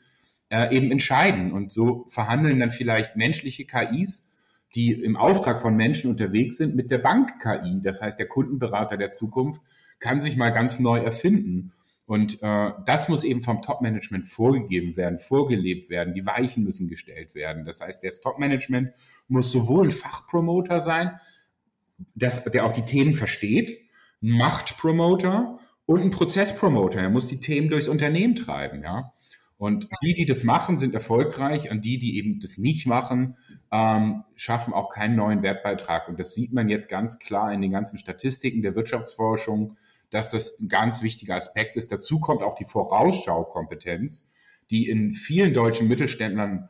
[0.50, 1.52] äh, eben entscheiden.
[1.52, 4.29] Und so verhandeln dann vielleicht menschliche KIs
[4.74, 7.80] die im Auftrag von Menschen unterwegs sind, mit der Bank-KI.
[7.82, 9.62] Das heißt, der Kundenberater der Zukunft
[9.98, 11.72] kann sich mal ganz neu erfinden.
[12.06, 16.14] Und äh, das muss eben vom Top-Management vorgegeben werden, vorgelebt werden.
[16.14, 17.64] Die Weichen müssen gestellt werden.
[17.64, 18.92] Das heißt, das Top-Management
[19.28, 21.12] muss sowohl ein Fachpromoter sein,
[22.14, 23.78] das, der auch die Themen versteht,
[24.20, 27.00] Machtpromoter und ein Prozesspromoter.
[27.00, 28.82] Er muss die Themen durchs Unternehmen treiben.
[28.82, 29.12] Ja.
[29.56, 33.36] Und die, die das machen, sind erfolgreich und die, die eben das nicht machen,
[33.72, 36.08] ähm, schaffen auch keinen neuen Wertbeitrag.
[36.08, 39.76] Und das sieht man jetzt ganz klar in den ganzen Statistiken der Wirtschaftsforschung,
[40.10, 41.92] dass das ein ganz wichtiger Aspekt ist.
[41.92, 44.32] Dazu kommt auch die Vorausschaukompetenz,
[44.70, 46.68] die in vielen deutschen Mittelständlern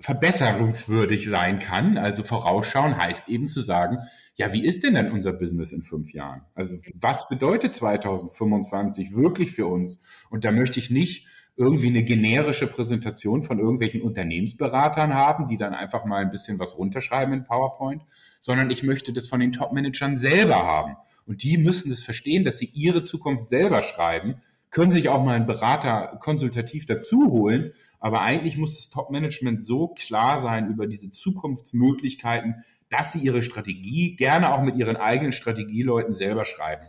[0.00, 1.98] verbesserungswürdig sein kann.
[1.98, 3.98] Also vorausschauen heißt eben zu sagen,
[4.34, 6.42] ja, wie ist denn dann unser Business in fünf Jahren?
[6.54, 10.02] Also was bedeutet 2025 wirklich für uns?
[10.30, 15.72] Und da möchte ich nicht irgendwie eine generische Präsentation von irgendwelchen Unternehmensberatern haben, die dann
[15.72, 18.02] einfach mal ein bisschen was runterschreiben in PowerPoint,
[18.40, 20.96] sondern ich möchte das von den Top-Managern selber haben.
[21.26, 24.36] Und die müssen das verstehen, dass sie ihre Zukunft selber schreiben,
[24.70, 27.72] können sich auch mal einen Berater konsultativ dazu holen.
[28.00, 34.16] Aber eigentlich muss das Top-Management so klar sein über diese Zukunftsmöglichkeiten, dass sie ihre Strategie
[34.16, 36.88] gerne auch mit ihren eigenen Strategieleuten selber schreiben.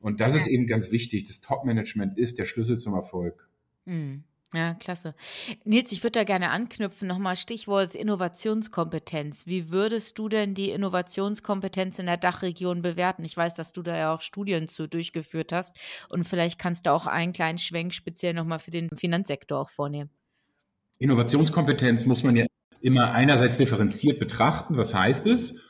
[0.00, 1.26] Und das ist eben ganz wichtig.
[1.26, 3.48] Das Top-Management ist der Schlüssel zum Erfolg.
[3.88, 4.24] Mhm.
[4.54, 5.14] Ja, klasse.
[5.64, 9.46] Nils, ich würde da gerne anknüpfen, nochmal Stichwort Innovationskompetenz.
[9.46, 13.24] Wie würdest du denn die Innovationskompetenz in der Dachregion bewerten?
[13.26, 15.76] Ich weiß, dass du da ja auch Studien zu durchgeführt hast
[16.08, 20.08] und vielleicht kannst du auch einen kleinen Schwenk speziell nochmal für den Finanzsektor auch vornehmen.
[20.98, 22.46] Innovationskompetenz muss man ja
[22.80, 24.78] immer einerseits differenziert betrachten.
[24.78, 25.62] Was heißt es?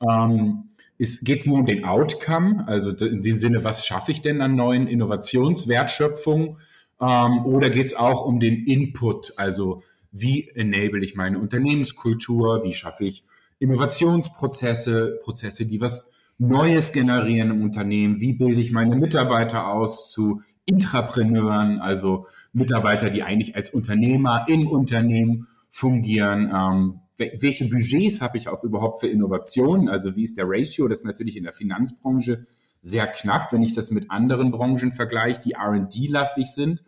[0.00, 4.40] Ähm, Geht es nur um den Outcome, also in dem Sinne, was schaffe ich denn
[4.40, 6.58] an neuen Innovationswertschöpfungen?
[7.00, 12.74] Ähm, oder geht es auch um den Input, also wie enable ich meine Unternehmenskultur, wie
[12.74, 13.24] schaffe ich
[13.58, 20.40] Innovationsprozesse, Prozesse, die was Neues generieren im Unternehmen, wie bilde ich meine Mitarbeiter aus zu
[20.66, 26.50] Intrapreneuren, also Mitarbeiter, die eigentlich als Unternehmer im Unternehmen fungieren.
[26.54, 29.88] Ähm, welche Budgets habe ich auch überhaupt für Innovationen?
[29.88, 30.88] Also wie ist der Ratio?
[30.88, 32.46] Das ist natürlich in der Finanzbranche
[32.84, 36.84] sehr knapp, wenn ich das mit anderen Branchen vergleiche, die RD-lastig sind.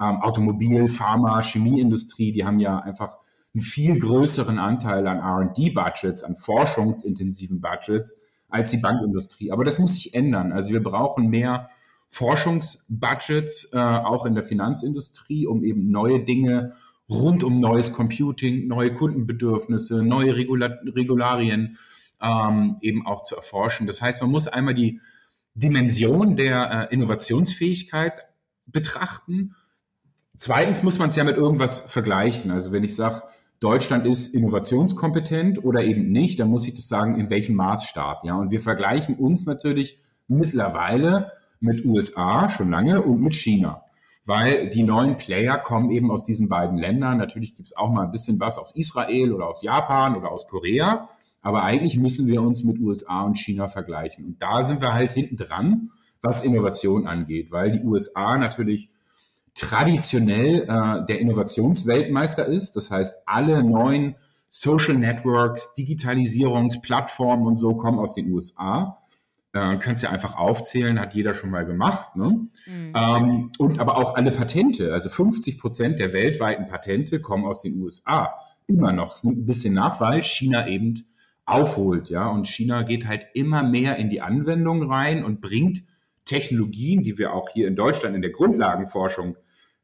[0.00, 3.18] Ähm, Automobil, Pharma, Chemieindustrie, die haben ja einfach
[3.52, 8.16] einen viel größeren Anteil an RD-Budgets, an forschungsintensiven Budgets
[8.48, 9.50] als die Bankindustrie.
[9.50, 10.52] Aber das muss sich ändern.
[10.52, 11.68] Also wir brauchen mehr
[12.08, 16.74] Forschungsbudgets, äh, auch in der Finanzindustrie, um eben neue Dinge
[17.08, 21.76] rund um neues Computing, neue Kundenbedürfnisse, neue Regula Regularien
[22.22, 23.88] ähm, eben auch zu erforschen.
[23.88, 25.00] Das heißt, man muss einmal die
[25.54, 28.12] Dimension der äh, Innovationsfähigkeit
[28.66, 29.54] betrachten.
[30.36, 32.50] Zweitens muss man es ja mit irgendwas vergleichen.
[32.50, 33.22] Also wenn ich sage,
[33.58, 38.24] Deutschland ist innovationskompetent oder eben nicht, dann muss ich das sagen, in welchem Maßstab.
[38.24, 43.84] Ja, und wir vergleichen uns natürlich mittlerweile mit USA schon lange und mit China
[44.30, 47.18] weil die neuen Player kommen eben aus diesen beiden Ländern.
[47.18, 50.46] Natürlich gibt es auch mal ein bisschen was aus Israel oder aus Japan oder aus
[50.46, 51.08] Korea,
[51.42, 54.24] aber eigentlich müssen wir uns mit USA und China vergleichen.
[54.24, 58.90] Und da sind wir halt hinten dran, was Innovation angeht, weil die USA natürlich
[59.54, 62.76] traditionell äh, der Innovationsweltmeister ist.
[62.76, 64.16] Das heißt, alle neuen
[64.48, 68.98] Social Networks, Digitalisierungsplattformen und so kommen aus den USA.
[69.52, 72.14] Äh, kannst ja einfach aufzählen, hat jeder schon mal gemacht.
[72.16, 72.48] Ne?
[72.66, 72.92] Mhm.
[72.94, 77.80] Ähm, und aber auch alle Patente, also 50 Prozent der weltweiten Patente kommen aus den
[77.80, 78.34] USA.
[78.66, 81.04] Immer noch, ein bisschen nach, weil China eben
[81.46, 82.28] aufholt, ja.
[82.28, 85.82] Und China geht halt immer mehr in die Anwendung rein und bringt
[86.24, 89.36] Technologien, die wir auch hier in Deutschland in der Grundlagenforschung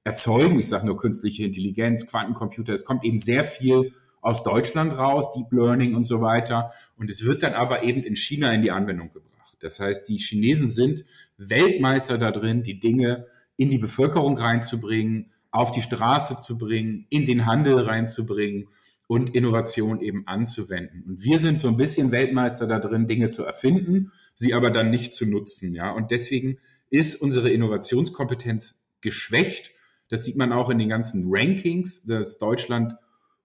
[0.04, 0.58] erzeugen.
[0.60, 2.72] Ich sage nur künstliche Intelligenz, Quantencomputer.
[2.72, 6.72] Es kommt eben sehr viel aus Deutschland raus, Deep Learning und so weiter.
[6.96, 9.56] Und es wird dann aber eben in China in die Anwendung gebracht.
[9.60, 11.04] Das heißt, die Chinesen sind
[11.38, 17.26] Weltmeister da drin, die Dinge in die Bevölkerung reinzubringen, auf die Straße zu bringen, in
[17.26, 18.68] den Handel reinzubringen
[19.06, 21.04] und Innovation eben anzuwenden.
[21.06, 24.90] Und wir sind so ein bisschen Weltmeister da drin, Dinge zu erfinden, sie aber dann
[24.90, 25.74] nicht zu nutzen.
[25.74, 26.58] Ja, und deswegen
[26.90, 29.72] ist unsere Innovationskompetenz geschwächt.
[30.08, 32.94] Das sieht man auch in den ganzen Rankings, dass Deutschland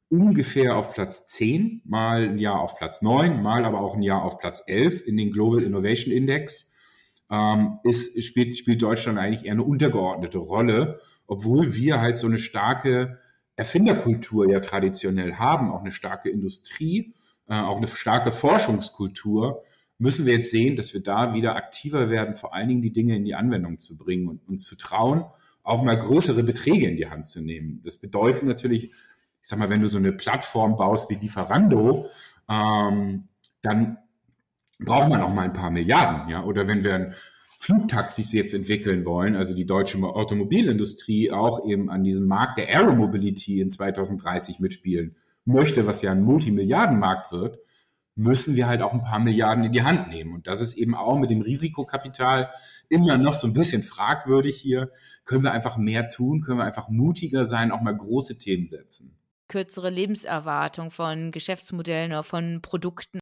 [0.09, 4.23] ungefähr auf Platz 10, mal ein Jahr auf Platz 9, mal aber auch ein Jahr
[4.23, 6.73] auf Platz 11 in den Global Innovation Index,
[7.31, 12.39] ähm, ist, spielt, spielt Deutschland eigentlich eher eine untergeordnete Rolle, obwohl wir halt so eine
[12.39, 13.20] starke
[13.61, 17.13] Erfinderkultur ja traditionell haben, auch eine starke Industrie,
[17.47, 19.63] äh, auch eine starke Forschungskultur,
[19.99, 23.15] müssen wir jetzt sehen, dass wir da wieder aktiver werden, vor allen Dingen die Dinge
[23.15, 25.25] in die Anwendung zu bringen und uns zu trauen,
[25.61, 27.81] auch mal größere Beträge in die Hand zu nehmen.
[27.83, 28.93] Das bedeutet natürlich, ich
[29.41, 32.07] sag mal, wenn du so eine Plattform baust wie Lieferando,
[32.49, 33.27] ähm,
[33.61, 33.99] dann
[34.79, 36.43] braucht man auch mal ein paar Milliarden, ja.
[36.43, 37.13] Oder wenn wir ein
[37.61, 43.61] Flugtaxis jetzt entwickeln wollen, also die deutsche Automobilindustrie auch eben an diesem Markt der Aeromobility
[43.61, 47.59] in 2030 mitspielen möchte, was ja ein Multimilliardenmarkt wird,
[48.15, 50.33] müssen wir halt auch ein paar Milliarden in die Hand nehmen.
[50.33, 52.49] Und das ist eben auch mit dem Risikokapital
[52.89, 54.89] immer noch so ein bisschen fragwürdig hier.
[55.23, 56.41] Können wir einfach mehr tun?
[56.41, 59.15] Können wir einfach mutiger sein, auch mal große Themen setzen?
[59.51, 63.20] kürzere Lebenserwartung von Geschäftsmodellen oder von Produkten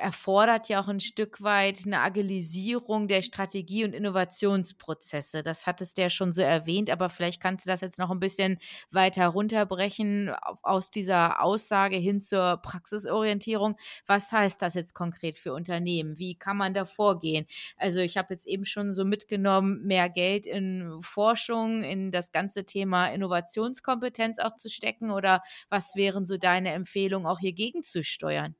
[0.00, 5.42] erfordert ja auch ein Stück weit eine Agilisierung der Strategie- und Innovationsprozesse.
[5.42, 8.20] Das hattest du ja schon so erwähnt, aber vielleicht kannst du das jetzt noch ein
[8.20, 8.58] bisschen
[8.90, 10.32] weiter runterbrechen
[10.62, 13.76] aus dieser Aussage hin zur Praxisorientierung.
[14.06, 16.18] Was heißt das jetzt konkret für Unternehmen?
[16.18, 17.46] Wie kann man da vorgehen?
[17.76, 22.64] Also ich habe jetzt eben schon so mitgenommen, mehr Geld in Forschung, in das ganze
[22.64, 28.54] Thema Innovationskompetenz auch zu stecken oder was wären so deine Empfehlungen, auch hier gegenzusteuern?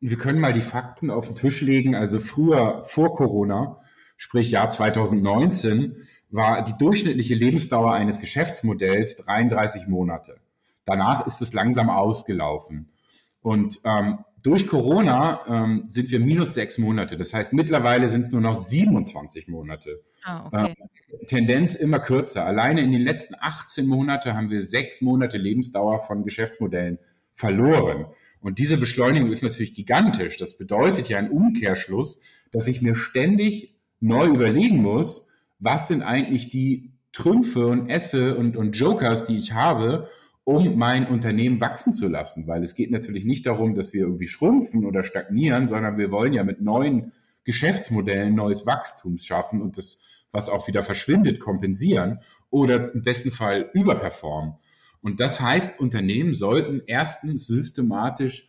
[0.00, 1.94] Wir können mal die Fakten auf den Tisch legen.
[1.94, 3.80] Also früher, vor Corona,
[4.16, 10.36] sprich Jahr 2019, war die durchschnittliche Lebensdauer eines Geschäftsmodells 33 Monate.
[10.84, 12.90] Danach ist es langsam ausgelaufen.
[13.42, 17.16] Und ähm, durch Corona ähm, sind wir minus sechs Monate.
[17.16, 20.02] Das heißt, mittlerweile sind es nur noch 27 Monate.
[20.24, 20.74] Ah, okay.
[20.78, 22.46] ähm, Tendenz immer kürzer.
[22.46, 26.98] Alleine in den letzten 18 Monaten haben wir sechs Monate Lebensdauer von Geschäftsmodellen
[27.34, 28.06] verloren.
[28.40, 30.36] Und diese Beschleunigung ist natürlich gigantisch.
[30.36, 32.20] Das bedeutet ja ein Umkehrschluss,
[32.52, 38.56] dass ich mir ständig neu überlegen muss, was sind eigentlich die Trümpfe und Esse und,
[38.56, 40.08] und Jokers, die ich habe,
[40.44, 42.46] um mein Unternehmen wachsen zu lassen.
[42.46, 46.32] Weil es geht natürlich nicht darum, dass wir irgendwie schrumpfen oder stagnieren, sondern wir wollen
[46.32, 47.12] ja mit neuen
[47.44, 50.00] Geschäftsmodellen neues Wachstum schaffen und das,
[50.32, 54.54] was auch wieder verschwindet, kompensieren oder im besten Fall überperformen.
[55.02, 58.48] Und das heißt, Unternehmen sollten erstens systematisch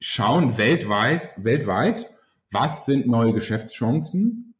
[0.00, 2.10] schauen weltweit, weltweit,
[2.50, 4.54] was sind neue Geschäftschancen?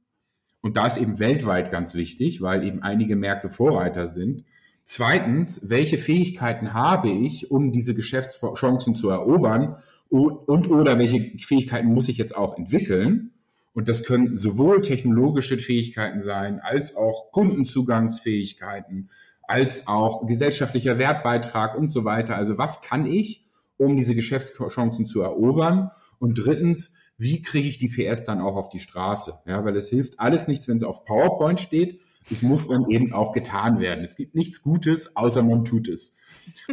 [0.61, 4.45] Und da ist eben weltweit ganz wichtig, weil eben einige Märkte Vorreiter sind.
[4.85, 9.77] Zweitens, welche Fähigkeiten habe ich, um diese Geschäftschancen zu erobern?
[10.09, 13.31] Und, und oder welche Fähigkeiten muss ich jetzt auch entwickeln?
[13.73, 19.11] Und das können sowohl technologische Fähigkeiten sein, als auch Kundenzugangsfähigkeiten,
[19.51, 22.37] als auch gesellschaftlicher Wertbeitrag und so weiter.
[22.37, 23.45] Also was kann ich,
[23.79, 25.91] um diese Geschäftschancen zu erobern?
[26.21, 29.35] Und drittens, wie kriege ich die PS dann auch auf die Straße?
[29.47, 32.01] Ja, weil es hilft alles nichts, wenn es auf PowerPoint steht.
[32.31, 34.05] es muss dann eben auch getan werden.
[34.05, 36.17] Es gibt nichts Gutes, außer man tut es.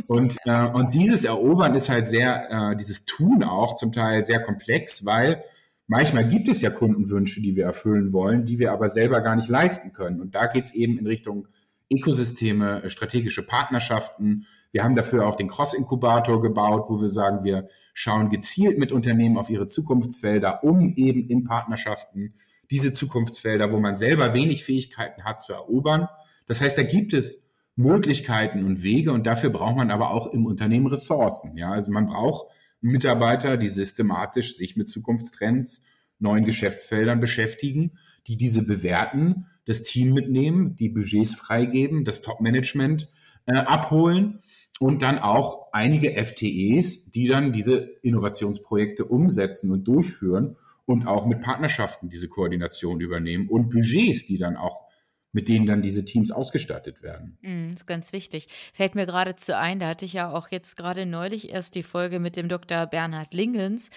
[0.05, 4.41] Und, äh, und dieses Erobern ist halt sehr, äh, dieses Tun auch zum Teil sehr
[4.41, 5.43] komplex, weil
[5.87, 9.49] manchmal gibt es ja Kundenwünsche, die wir erfüllen wollen, die wir aber selber gar nicht
[9.49, 10.21] leisten können.
[10.21, 11.47] Und da geht es eben in Richtung
[11.89, 14.45] Ökosysteme, äh, strategische Partnerschaften.
[14.71, 19.37] Wir haben dafür auch den Cross-Inkubator gebaut, wo wir sagen, wir schauen gezielt mit Unternehmen
[19.37, 22.35] auf ihre Zukunftsfelder, um eben in Partnerschaften
[22.69, 26.07] diese Zukunftsfelder, wo man selber wenig Fähigkeiten hat, zu erobern.
[26.47, 30.45] Das heißt, da gibt es Möglichkeiten und Wege und dafür braucht man aber auch im
[30.45, 31.55] Unternehmen Ressourcen.
[31.57, 32.49] Ja, also man braucht
[32.81, 35.83] Mitarbeiter, die systematisch sich mit Zukunftstrends,
[36.19, 43.09] neuen Geschäftsfeldern beschäftigen, die diese bewerten, das Team mitnehmen, die Budgets freigeben, das Top-Management
[43.45, 44.39] äh, abholen
[44.79, 51.41] und dann auch einige FTEs, die dann diese Innovationsprojekte umsetzen und durchführen und auch mit
[51.41, 54.87] Partnerschaften diese Koordination übernehmen und Budgets, die dann auch
[55.33, 57.37] mit denen dann diese Teams ausgestattet werden.
[57.41, 58.47] Mm, ist ganz wichtig.
[58.73, 62.19] Fällt mir geradezu ein, da hatte ich ja auch jetzt gerade neulich erst die Folge
[62.19, 62.87] mit dem Dr.
[62.87, 63.89] Bernhard Lingens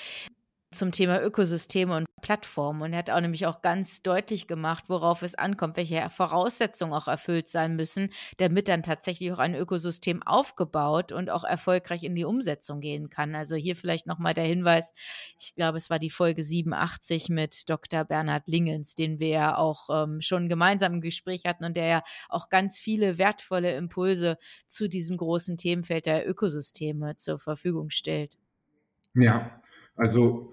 [0.73, 2.83] zum Thema Ökosysteme und Plattformen.
[2.83, 7.09] Und er hat auch nämlich auch ganz deutlich gemacht, worauf es ankommt, welche Voraussetzungen auch
[7.09, 12.25] erfüllt sein müssen, damit dann tatsächlich auch ein Ökosystem aufgebaut und auch erfolgreich in die
[12.25, 13.35] Umsetzung gehen kann.
[13.35, 14.95] Also hier vielleicht nochmal der Hinweis,
[15.39, 18.05] ich glaube, es war die Folge 87 mit Dr.
[18.05, 22.03] Bernhard Lingens, den wir ja auch ähm, schon gemeinsam im Gespräch hatten und der ja
[22.29, 28.39] auch ganz viele wertvolle Impulse zu diesem großen Themenfeld der Ökosysteme zur Verfügung stellt.
[29.15, 29.61] Ja,
[29.97, 30.53] also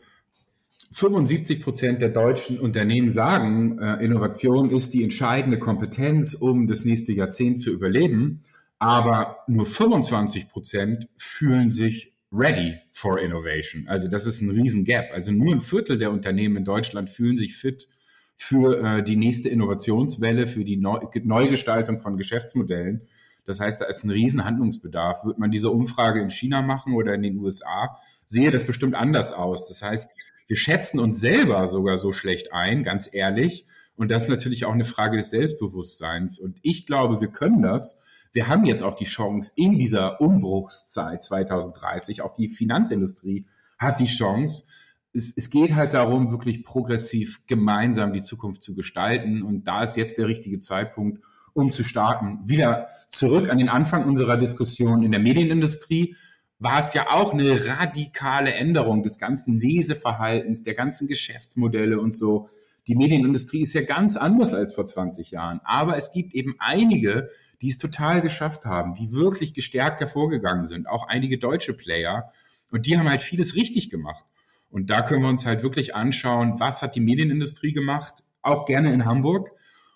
[0.91, 7.13] 75 Prozent der deutschen Unternehmen sagen, äh, Innovation ist die entscheidende Kompetenz, um das nächste
[7.13, 8.41] Jahrzehnt zu überleben.
[8.79, 13.87] Aber nur 25 Prozent fühlen sich ready for innovation.
[13.87, 15.11] Also das ist ein riesen Gap.
[15.13, 17.87] Also nur ein Viertel der Unternehmen in Deutschland fühlen sich fit
[18.35, 23.01] für äh, die nächste Innovationswelle, für die Neu Neugestaltung von Geschäftsmodellen.
[23.45, 25.23] Das heißt, da ist ein riesen Handlungsbedarf.
[25.25, 27.97] Wird man diese Umfrage in China machen oder in den USA,
[28.27, 29.69] sehe das bestimmt anders aus.
[29.69, 30.09] Das heißt,
[30.47, 33.65] wir schätzen uns selber sogar so schlecht ein, ganz ehrlich.
[33.95, 36.39] Und das ist natürlich auch eine Frage des Selbstbewusstseins.
[36.39, 38.01] Und ich glaube, wir können das.
[38.31, 43.45] Wir haben jetzt auch die Chance in dieser Umbruchszeit 2030, auch die Finanzindustrie
[43.77, 44.65] hat die Chance.
[45.13, 49.41] Es, es geht halt darum, wirklich progressiv gemeinsam die Zukunft zu gestalten.
[49.41, 52.39] Und da ist jetzt der richtige Zeitpunkt, um zu starten.
[52.47, 56.15] Wieder zurück an den Anfang unserer Diskussion in der Medienindustrie
[56.59, 62.49] war es ja auch eine radikale Änderung des ganzen Leseverhaltens, der ganzen Geschäftsmodelle und so.
[62.87, 65.59] Die Medienindustrie ist ja ganz anders als vor 20 Jahren.
[65.63, 67.29] Aber es gibt eben einige,
[67.61, 70.87] die es total geschafft haben, die wirklich gestärkt hervorgegangen sind.
[70.87, 72.31] Auch einige deutsche Player.
[72.71, 74.25] Und die haben halt vieles richtig gemacht.
[74.69, 78.93] Und da können wir uns halt wirklich anschauen, was hat die Medienindustrie gemacht, auch gerne
[78.93, 79.51] in Hamburg.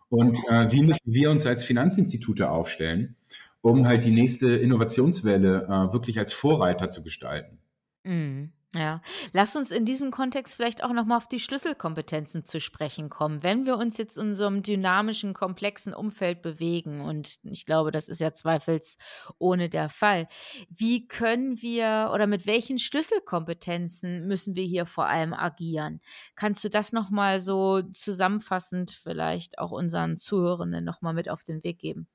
[0.10, 3.16] Und äh, wie müssen wir uns als Finanzinstitute aufstellen?
[3.62, 7.60] Um halt die nächste Innovationswelle äh, wirklich als Vorreiter zu gestalten.
[8.04, 8.54] Mhm.
[8.74, 9.02] Ja,
[9.34, 13.44] lass uns in diesem Kontext vielleicht auch nochmal auf die Schlüsselkompetenzen zu sprechen kommen.
[13.44, 18.08] Wenn wir uns jetzt in so einem dynamischen, komplexen Umfeld bewegen, und ich glaube, das
[18.08, 20.30] ist ja zweifelsohne der Fall,
[20.70, 26.00] wie können wir oder mit welchen Schlüsselkompetenzen müssen wir hier vor allem agieren?
[26.36, 31.80] Kannst du das nochmal so zusammenfassend vielleicht auch unseren Zuhörenden nochmal mit auf den Weg
[31.80, 32.08] geben?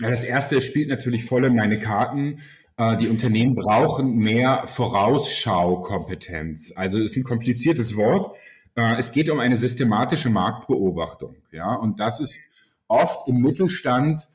[0.00, 2.40] Ja, das erste spielt natürlich voll in meine Karten.
[2.76, 6.72] Äh, die Unternehmen brauchen mehr Vorausschaukompetenz.
[6.74, 8.36] Also ist ein kompliziertes Wort.
[8.76, 11.36] Äh, es geht um eine systematische Marktbeobachtung.
[11.52, 12.40] Ja, und das ist
[12.88, 14.28] oft im Mittelstand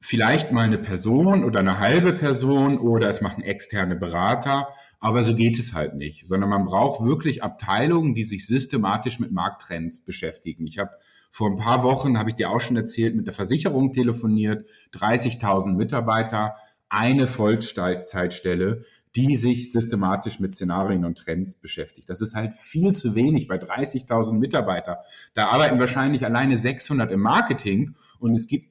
[0.00, 5.34] vielleicht mal eine Person oder eine halbe Person oder es machen externe Berater, aber so
[5.34, 10.66] geht es halt nicht, sondern man braucht wirklich Abteilungen, die sich systematisch mit Markttrends beschäftigen.
[10.66, 10.90] Ich habe
[11.30, 15.76] vor ein paar Wochen, habe ich dir auch schon erzählt, mit der Versicherung telefoniert, 30.000
[15.76, 16.56] Mitarbeiter,
[16.88, 18.84] eine Vollzeitstelle,
[19.16, 22.10] die sich systematisch mit Szenarien und Trends beschäftigt.
[22.10, 25.00] Das ist halt viel zu wenig bei 30.000 Mitarbeiter.
[25.34, 28.70] Da arbeiten wahrscheinlich alleine 600 im Marketing und es gibt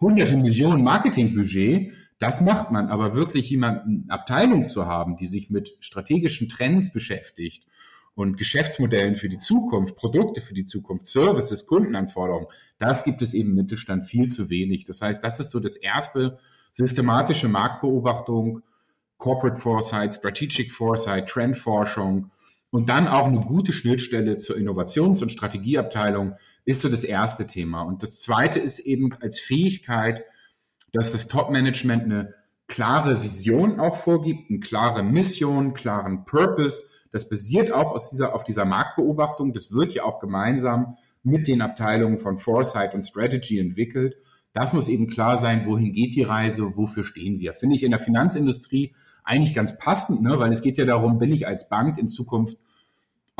[0.00, 1.92] hunderte Millionen Marketingbudget.
[2.18, 7.66] Das macht man, aber wirklich jemanden Abteilung zu haben, die sich mit strategischen Trends beschäftigt
[8.20, 12.48] und Geschäftsmodellen für die Zukunft, Produkte für die Zukunft, Services, Kundenanforderungen,
[12.78, 14.84] das gibt es eben im Mittelstand viel zu wenig.
[14.84, 16.38] Das heißt, das ist so das erste
[16.72, 18.62] systematische Marktbeobachtung,
[19.16, 22.30] Corporate Foresight, Strategic Foresight, Trendforschung
[22.70, 26.34] und dann auch eine gute Schnittstelle zur Innovations- und Strategieabteilung
[26.66, 27.82] ist so das erste Thema.
[27.82, 30.24] Und das zweite ist eben als Fähigkeit,
[30.92, 32.34] dass das Top-Management eine
[32.66, 38.44] klare Vision auch vorgibt, eine klare Mission, klaren Purpose, das basiert auch aus dieser, auf
[38.44, 39.52] dieser Marktbeobachtung.
[39.52, 44.16] Das wird ja auch gemeinsam mit den Abteilungen von Foresight und Strategy entwickelt.
[44.52, 47.54] Das muss eben klar sein, wohin geht die Reise, wofür stehen wir.
[47.54, 50.38] Finde ich in der Finanzindustrie eigentlich ganz passend, ne?
[50.38, 52.58] weil es geht ja darum, bin ich als Bank in Zukunft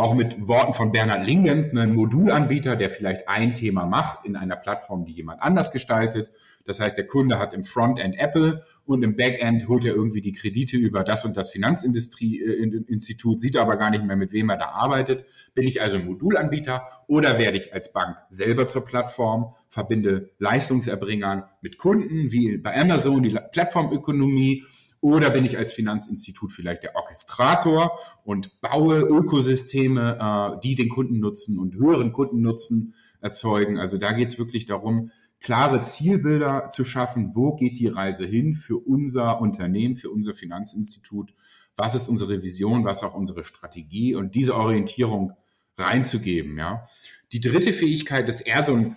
[0.00, 4.36] auch mit Worten von Bernhard Lingens, ne, ein Modulanbieter, der vielleicht ein Thema macht in
[4.36, 6.30] einer Plattform, die jemand anders gestaltet.
[6.64, 10.32] Das heißt, der Kunde hat im Frontend Apple und im Backend holt er irgendwie die
[10.32, 14.66] Kredite über das und das Finanzinstitut, sieht aber gar nicht mehr, mit wem er da
[14.66, 15.24] arbeitet.
[15.54, 21.44] Bin ich also ein Modulanbieter oder werde ich als Bank selber zur Plattform, verbinde Leistungserbringern
[21.60, 24.64] mit Kunden, wie bei Amazon die Plattformökonomie
[25.00, 30.18] oder bin ich als Finanzinstitut vielleicht der Orchestrator und baue Ökosysteme,
[30.56, 33.78] äh, die den Kundennutzen und höheren Kundennutzen erzeugen.
[33.78, 37.34] Also da geht es wirklich darum, klare Zielbilder zu schaffen.
[37.34, 41.34] Wo geht die Reise hin für unser Unternehmen, für unser Finanzinstitut?
[41.76, 42.84] Was ist unsere Vision?
[42.84, 44.14] Was ist auch unsere Strategie?
[44.14, 45.32] Und diese Orientierung
[45.78, 46.86] reinzugeben, ja.
[47.32, 48.96] Die dritte Fähigkeit ist eher so ein,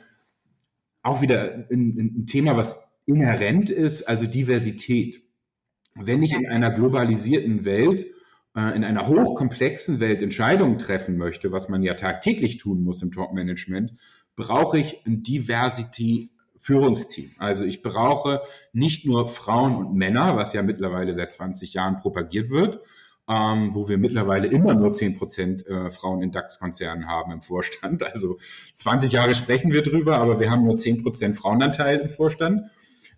[1.02, 5.23] auch wieder ein, ein Thema, was inhärent ist, also Diversität.
[5.96, 8.06] Wenn ich in einer globalisierten Welt,
[8.56, 13.12] äh, in einer hochkomplexen Welt Entscheidungen treffen möchte, was man ja tagtäglich tun muss im
[13.12, 13.94] Top-Management,
[14.36, 16.32] brauche ich ein Diversity
[16.64, 17.30] Führungsteam.
[17.40, 18.42] Also ich brauche
[18.72, 22.80] nicht nur Frauen und Männer, was ja mittlerweile seit 20 Jahren propagiert wird,
[23.30, 28.02] ähm, wo wir mittlerweile immer nur 10 Prozent äh, Frauen in DAX-Konzernen haben im Vorstand.
[28.04, 28.38] Also
[28.76, 32.70] 20 Jahre sprechen wir drüber, aber wir haben nur 10 Prozent Frauenanteil im Vorstand.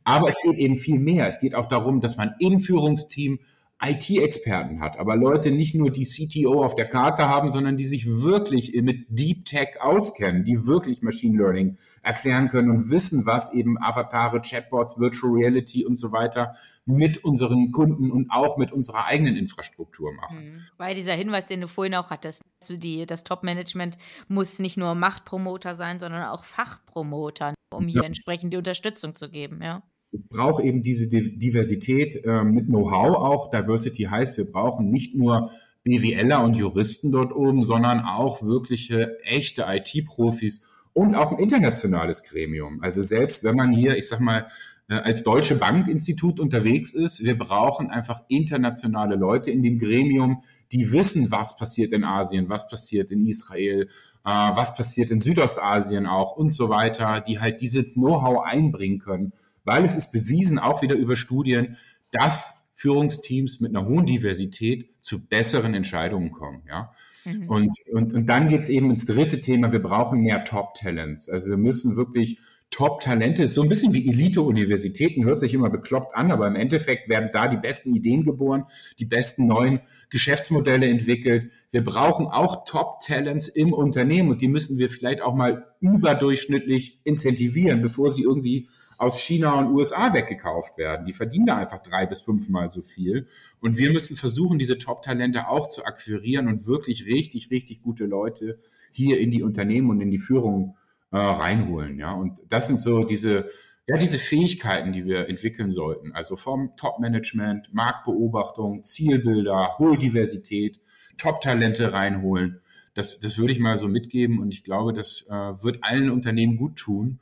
[0.06, 1.28] Aber es geht eben viel mehr.
[1.28, 3.40] Es geht auch darum, dass man im Führungsteam
[3.84, 8.08] IT-Experten hat, aber Leute nicht nur die CTO auf der Karte haben, sondern die sich
[8.08, 13.78] wirklich mit Deep Tech auskennen, die wirklich Machine Learning erklären können und wissen, was eben
[13.78, 19.36] Avatare, Chatbots, Virtual Reality und so weiter mit unseren Kunden und auch mit unserer eigenen
[19.36, 20.54] Infrastruktur machen.
[20.54, 20.62] Mhm.
[20.78, 23.98] Weil dieser Hinweis, den du vorhin auch hattest, die, das Top-Management
[24.30, 28.08] muss nicht nur Machtpromoter sein, sondern auch Fachpromoter, um hier ja.
[28.08, 29.84] entsprechend die Unterstützung zu geben, ja
[30.16, 33.50] es braucht eben diese Diversität äh, mit Know-how auch.
[33.50, 35.52] Diversity heißt, wir brauchen nicht nur
[35.84, 42.82] BWLer und Juristen dort oben, sondern auch wirkliche echte IT-Profis und auch ein internationales Gremium.
[42.82, 44.48] Also selbst wenn man hier, ich sag mal,
[44.88, 50.92] äh, als Deutsche Bankinstitut unterwegs ist, wir brauchen einfach internationale Leute in dem Gremium, die
[50.92, 53.90] wissen, was passiert in Asien, was passiert in Israel,
[54.26, 59.34] äh, was passiert in Südostasien auch und so weiter, die halt dieses Know-how einbringen können
[59.66, 61.78] weil es ist bewiesen, auch wieder über Studien,
[62.12, 66.64] dass Führungsteams mit einer hohen Diversität zu besseren Entscheidungen kommen.
[66.68, 66.92] Ja?
[67.26, 67.50] Mhm.
[67.50, 71.30] Und, und, und dann geht es eben ins dritte Thema, wir brauchen mehr Top-Talents.
[71.30, 72.40] Also wir müssen wirklich
[72.72, 77.30] Top-Talente, so ein bisschen wie Elite-Universitäten, hört sich immer bekloppt an, aber im Endeffekt werden
[77.32, 78.66] da die besten Ideen geboren,
[79.00, 81.52] die besten neuen Geschäftsmodelle entwickelt.
[81.72, 87.82] Wir brauchen auch Top-Talents im Unternehmen und die müssen wir vielleicht auch mal überdurchschnittlich incentivieren,
[87.82, 91.06] bevor sie irgendwie aus China und USA weggekauft werden.
[91.06, 93.28] Die verdienen da einfach drei bis fünfmal so viel.
[93.60, 98.58] Und wir müssen versuchen, diese Top-Talente auch zu akquirieren und wirklich richtig, richtig gute Leute
[98.92, 100.78] hier in die Unternehmen und in die Führung
[101.12, 102.00] äh, reinholen.
[102.00, 103.50] Ja, und das sind so diese,
[103.88, 106.14] ja, diese Fähigkeiten, die wir entwickeln sollten.
[106.14, 110.80] Also vom Top-Management, Marktbeobachtung, Zielbilder, hohe Diversität,
[111.18, 112.62] Top-Talente reinholen.
[112.94, 116.56] Das, das würde ich mal so mitgeben und ich glaube, das äh, wird allen Unternehmen
[116.56, 117.20] gut tun,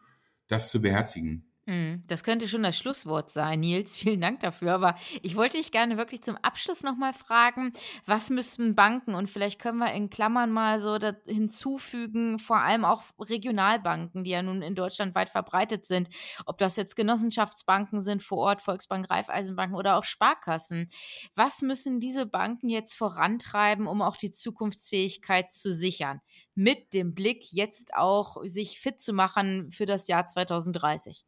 [0.47, 1.45] das zu beherzigen.
[1.65, 2.03] Mhm.
[2.07, 3.95] Das könnte schon das Schlusswort sein, Nils.
[3.97, 4.73] Vielen Dank dafür.
[4.73, 7.71] Aber ich wollte dich gerne wirklich zum Abschluss nochmal fragen,
[8.05, 13.03] was müssten Banken und vielleicht können wir in Klammern mal so hinzufügen, vor allem auch
[13.17, 16.09] Regionalbanken, die ja nun in Deutschland weit verbreitet sind,
[16.45, 20.89] ob das jetzt Genossenschaftsbanken sind vor Ort, Volksbank, Raiffeisenbanken oder auch Sparkassen.
[21.35, 26.19] Was müssen diese Banken jetzt vorantreiben, um auch die Zukunftsfähigkeit zu sichern?
[26.55, 31.25] Mit dem Blick jetzt auch sich fit zu machen für das Jahr 2030.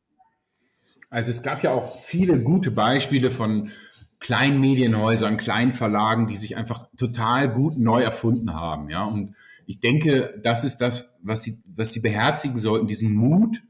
[1.10, 3.72] Also es gab ja auch viele gute Beispiele von
[4.20, 8.90] kleinen Medienhäusern, kleinen Verlagen, die sich einfach total gut neu erfunden haben.
[8.90, 9.34] Ja, und
[9.68, 13.62] ich denke, das ist das, was sie, was sie beherzigen sollten, diesen Mut,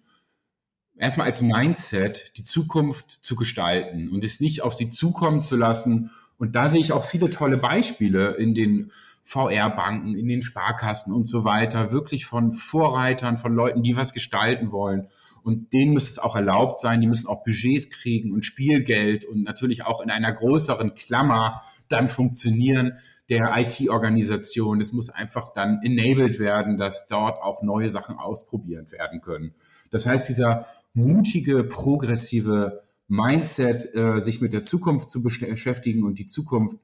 [0.98, 6.12] erstmal als Mindset die Zukunft zu gestalten und es nicht auf sie zukommen zu lassen.
[6.38, 8.92] Und da sehe ich auch viele tolle Beispiele in den
[9.24, 14.72] VR-Banken, in den Sparkassen und so weiter, wirklich von Vorreitern, von Leuten, die was gestalten
[14.72, 15.08] wollen.
[15.46, 19.44] Und denen müsste es auch erlaubt sein, die müssen auch Budgets kriegen und Spielgeld und
[19.44, 22.94] natürlich auch in einer größeren Klammer dann funktionieren
[23.30, 24.82] der IT-Organisation.
[24.82, 29.54] Es muss einfach dann enabled werden, dass dort auch neue Sachen ausprobiert werden können.
[29.92, 30.66] Das heißt, dieser
[30.96, 36.80] mutige, progressive Mindset, äh, sich mit der Zukunft zu beschäftigen und die Zukunft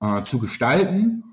[0.00, 1.24] äh, zu gestalten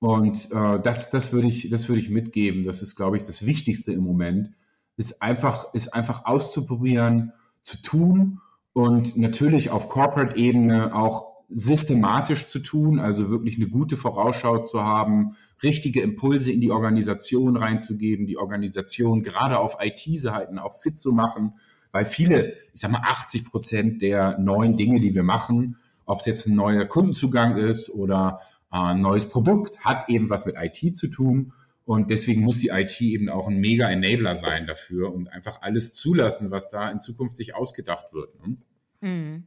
[0.00, 2.64] Und äh, das, das würde ich, das würde ich mitgeben.
[2.64, 4.50] Das ist, glaube ich, das Wichtigste im Moment,
[4.96, 7.32] ist einfach, ist einfach auszuprobieren,
[7.62, 8.40] zu tun
[8.72, 15.36] und natürlich auf Corporate-Ebene auch systematisch zu tun, also wirklich eine gute Vorausschau zu haben,
[15.62, 21.54] richtige Impulse in die Organisation reinzugeben, die Organisation gerade auf IT-Seiten auch fit zu machen,
[21.92, 25.76] weil viele, ich sag mal 80 Prozent der neuen Dinge, die wir machen,
[26.06, 28.40] ob es jetzt ein neuer Kundenzugang ist oder
[28.72, 31.52] äh, ein neues Produkt, hat eben was mit IT zu tun.
[31.84, 35.92] Und deswegen muss die IT eben auch ein mega Enabler sein dafür und einfach alles
[35.92, 38.34] zulassen, was da in Zukunft sich ausgedacht wird.
[38.40, 38.56] Ne?
[39.00, 39.44] Mhm.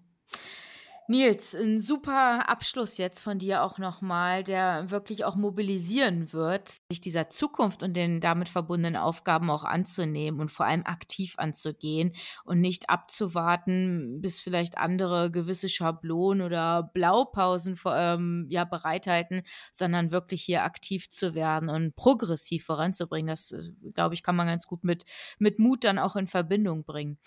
[1.10, 7.00] Nils, ein super Abschluss jetzt von dir auch nochmal, der wirklich auch mobilisieren wird, sich
[7.00, 12.12] dieser Zukunft und den damit verbundenen Aufgaben auch anzunehmen und vor allem aktiv anzugehen
[12.44, 20.44] und nicht abzuwarten, bis vielleicht andere gewisse Schablonen oder Blaupausen ähm, ja, bereithalten, sondern wirklich
[20.44, 23.28] hier aktiv zu werden und progressiv voranzubringen.
[23.28, 25.06] Das, äh, glaube ich, kann man ganz gut mit,
[25.40, 27.18] mit Mut dann auch in Verbindung bringen.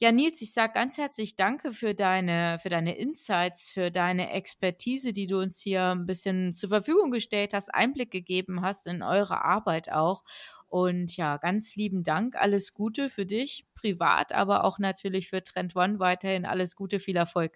[0.00, 4.32] Ja, Nils, ich sage ganz herzlich Danke für deine, für deine Insights Insights, für deine
[4.32, 9.02] Expertise, die du uns hier ein bisschen zur Verfügung gestellt hast, Einblick gegeben hast in
[9.02, 10.24] eure Arbeit auch.
[10.66, 15.76] Und ja, ganz lieben Dank, alles Gute für dich, privat, aber auch natürlich für Trend
[15.76, 17.52] One weiterhin alles Gute, viel Erfolg.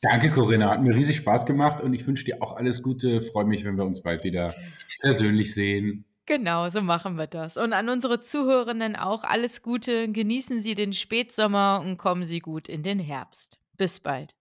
[0.00, 0.70] Danke, Corinna.
[0.70, 3.20] Hat mir riesig Spaß gemacht und ich wünsche dir auch alles Gute.
[3.20, 4.54] Freue mich, wenn wir uns bald wieder
[5.00, 6.04] persönlich sehen.
[6.26, 7.56] Genau, so machen wir das.
[7.56, 10.10] Und an unsere Zuhörenden auch alles Gute.
[10.10, 13.60] Genießen Sie den Spätsommer und kommen Sie gut in den Herbst.
[13.76, 14.34] Bis bald.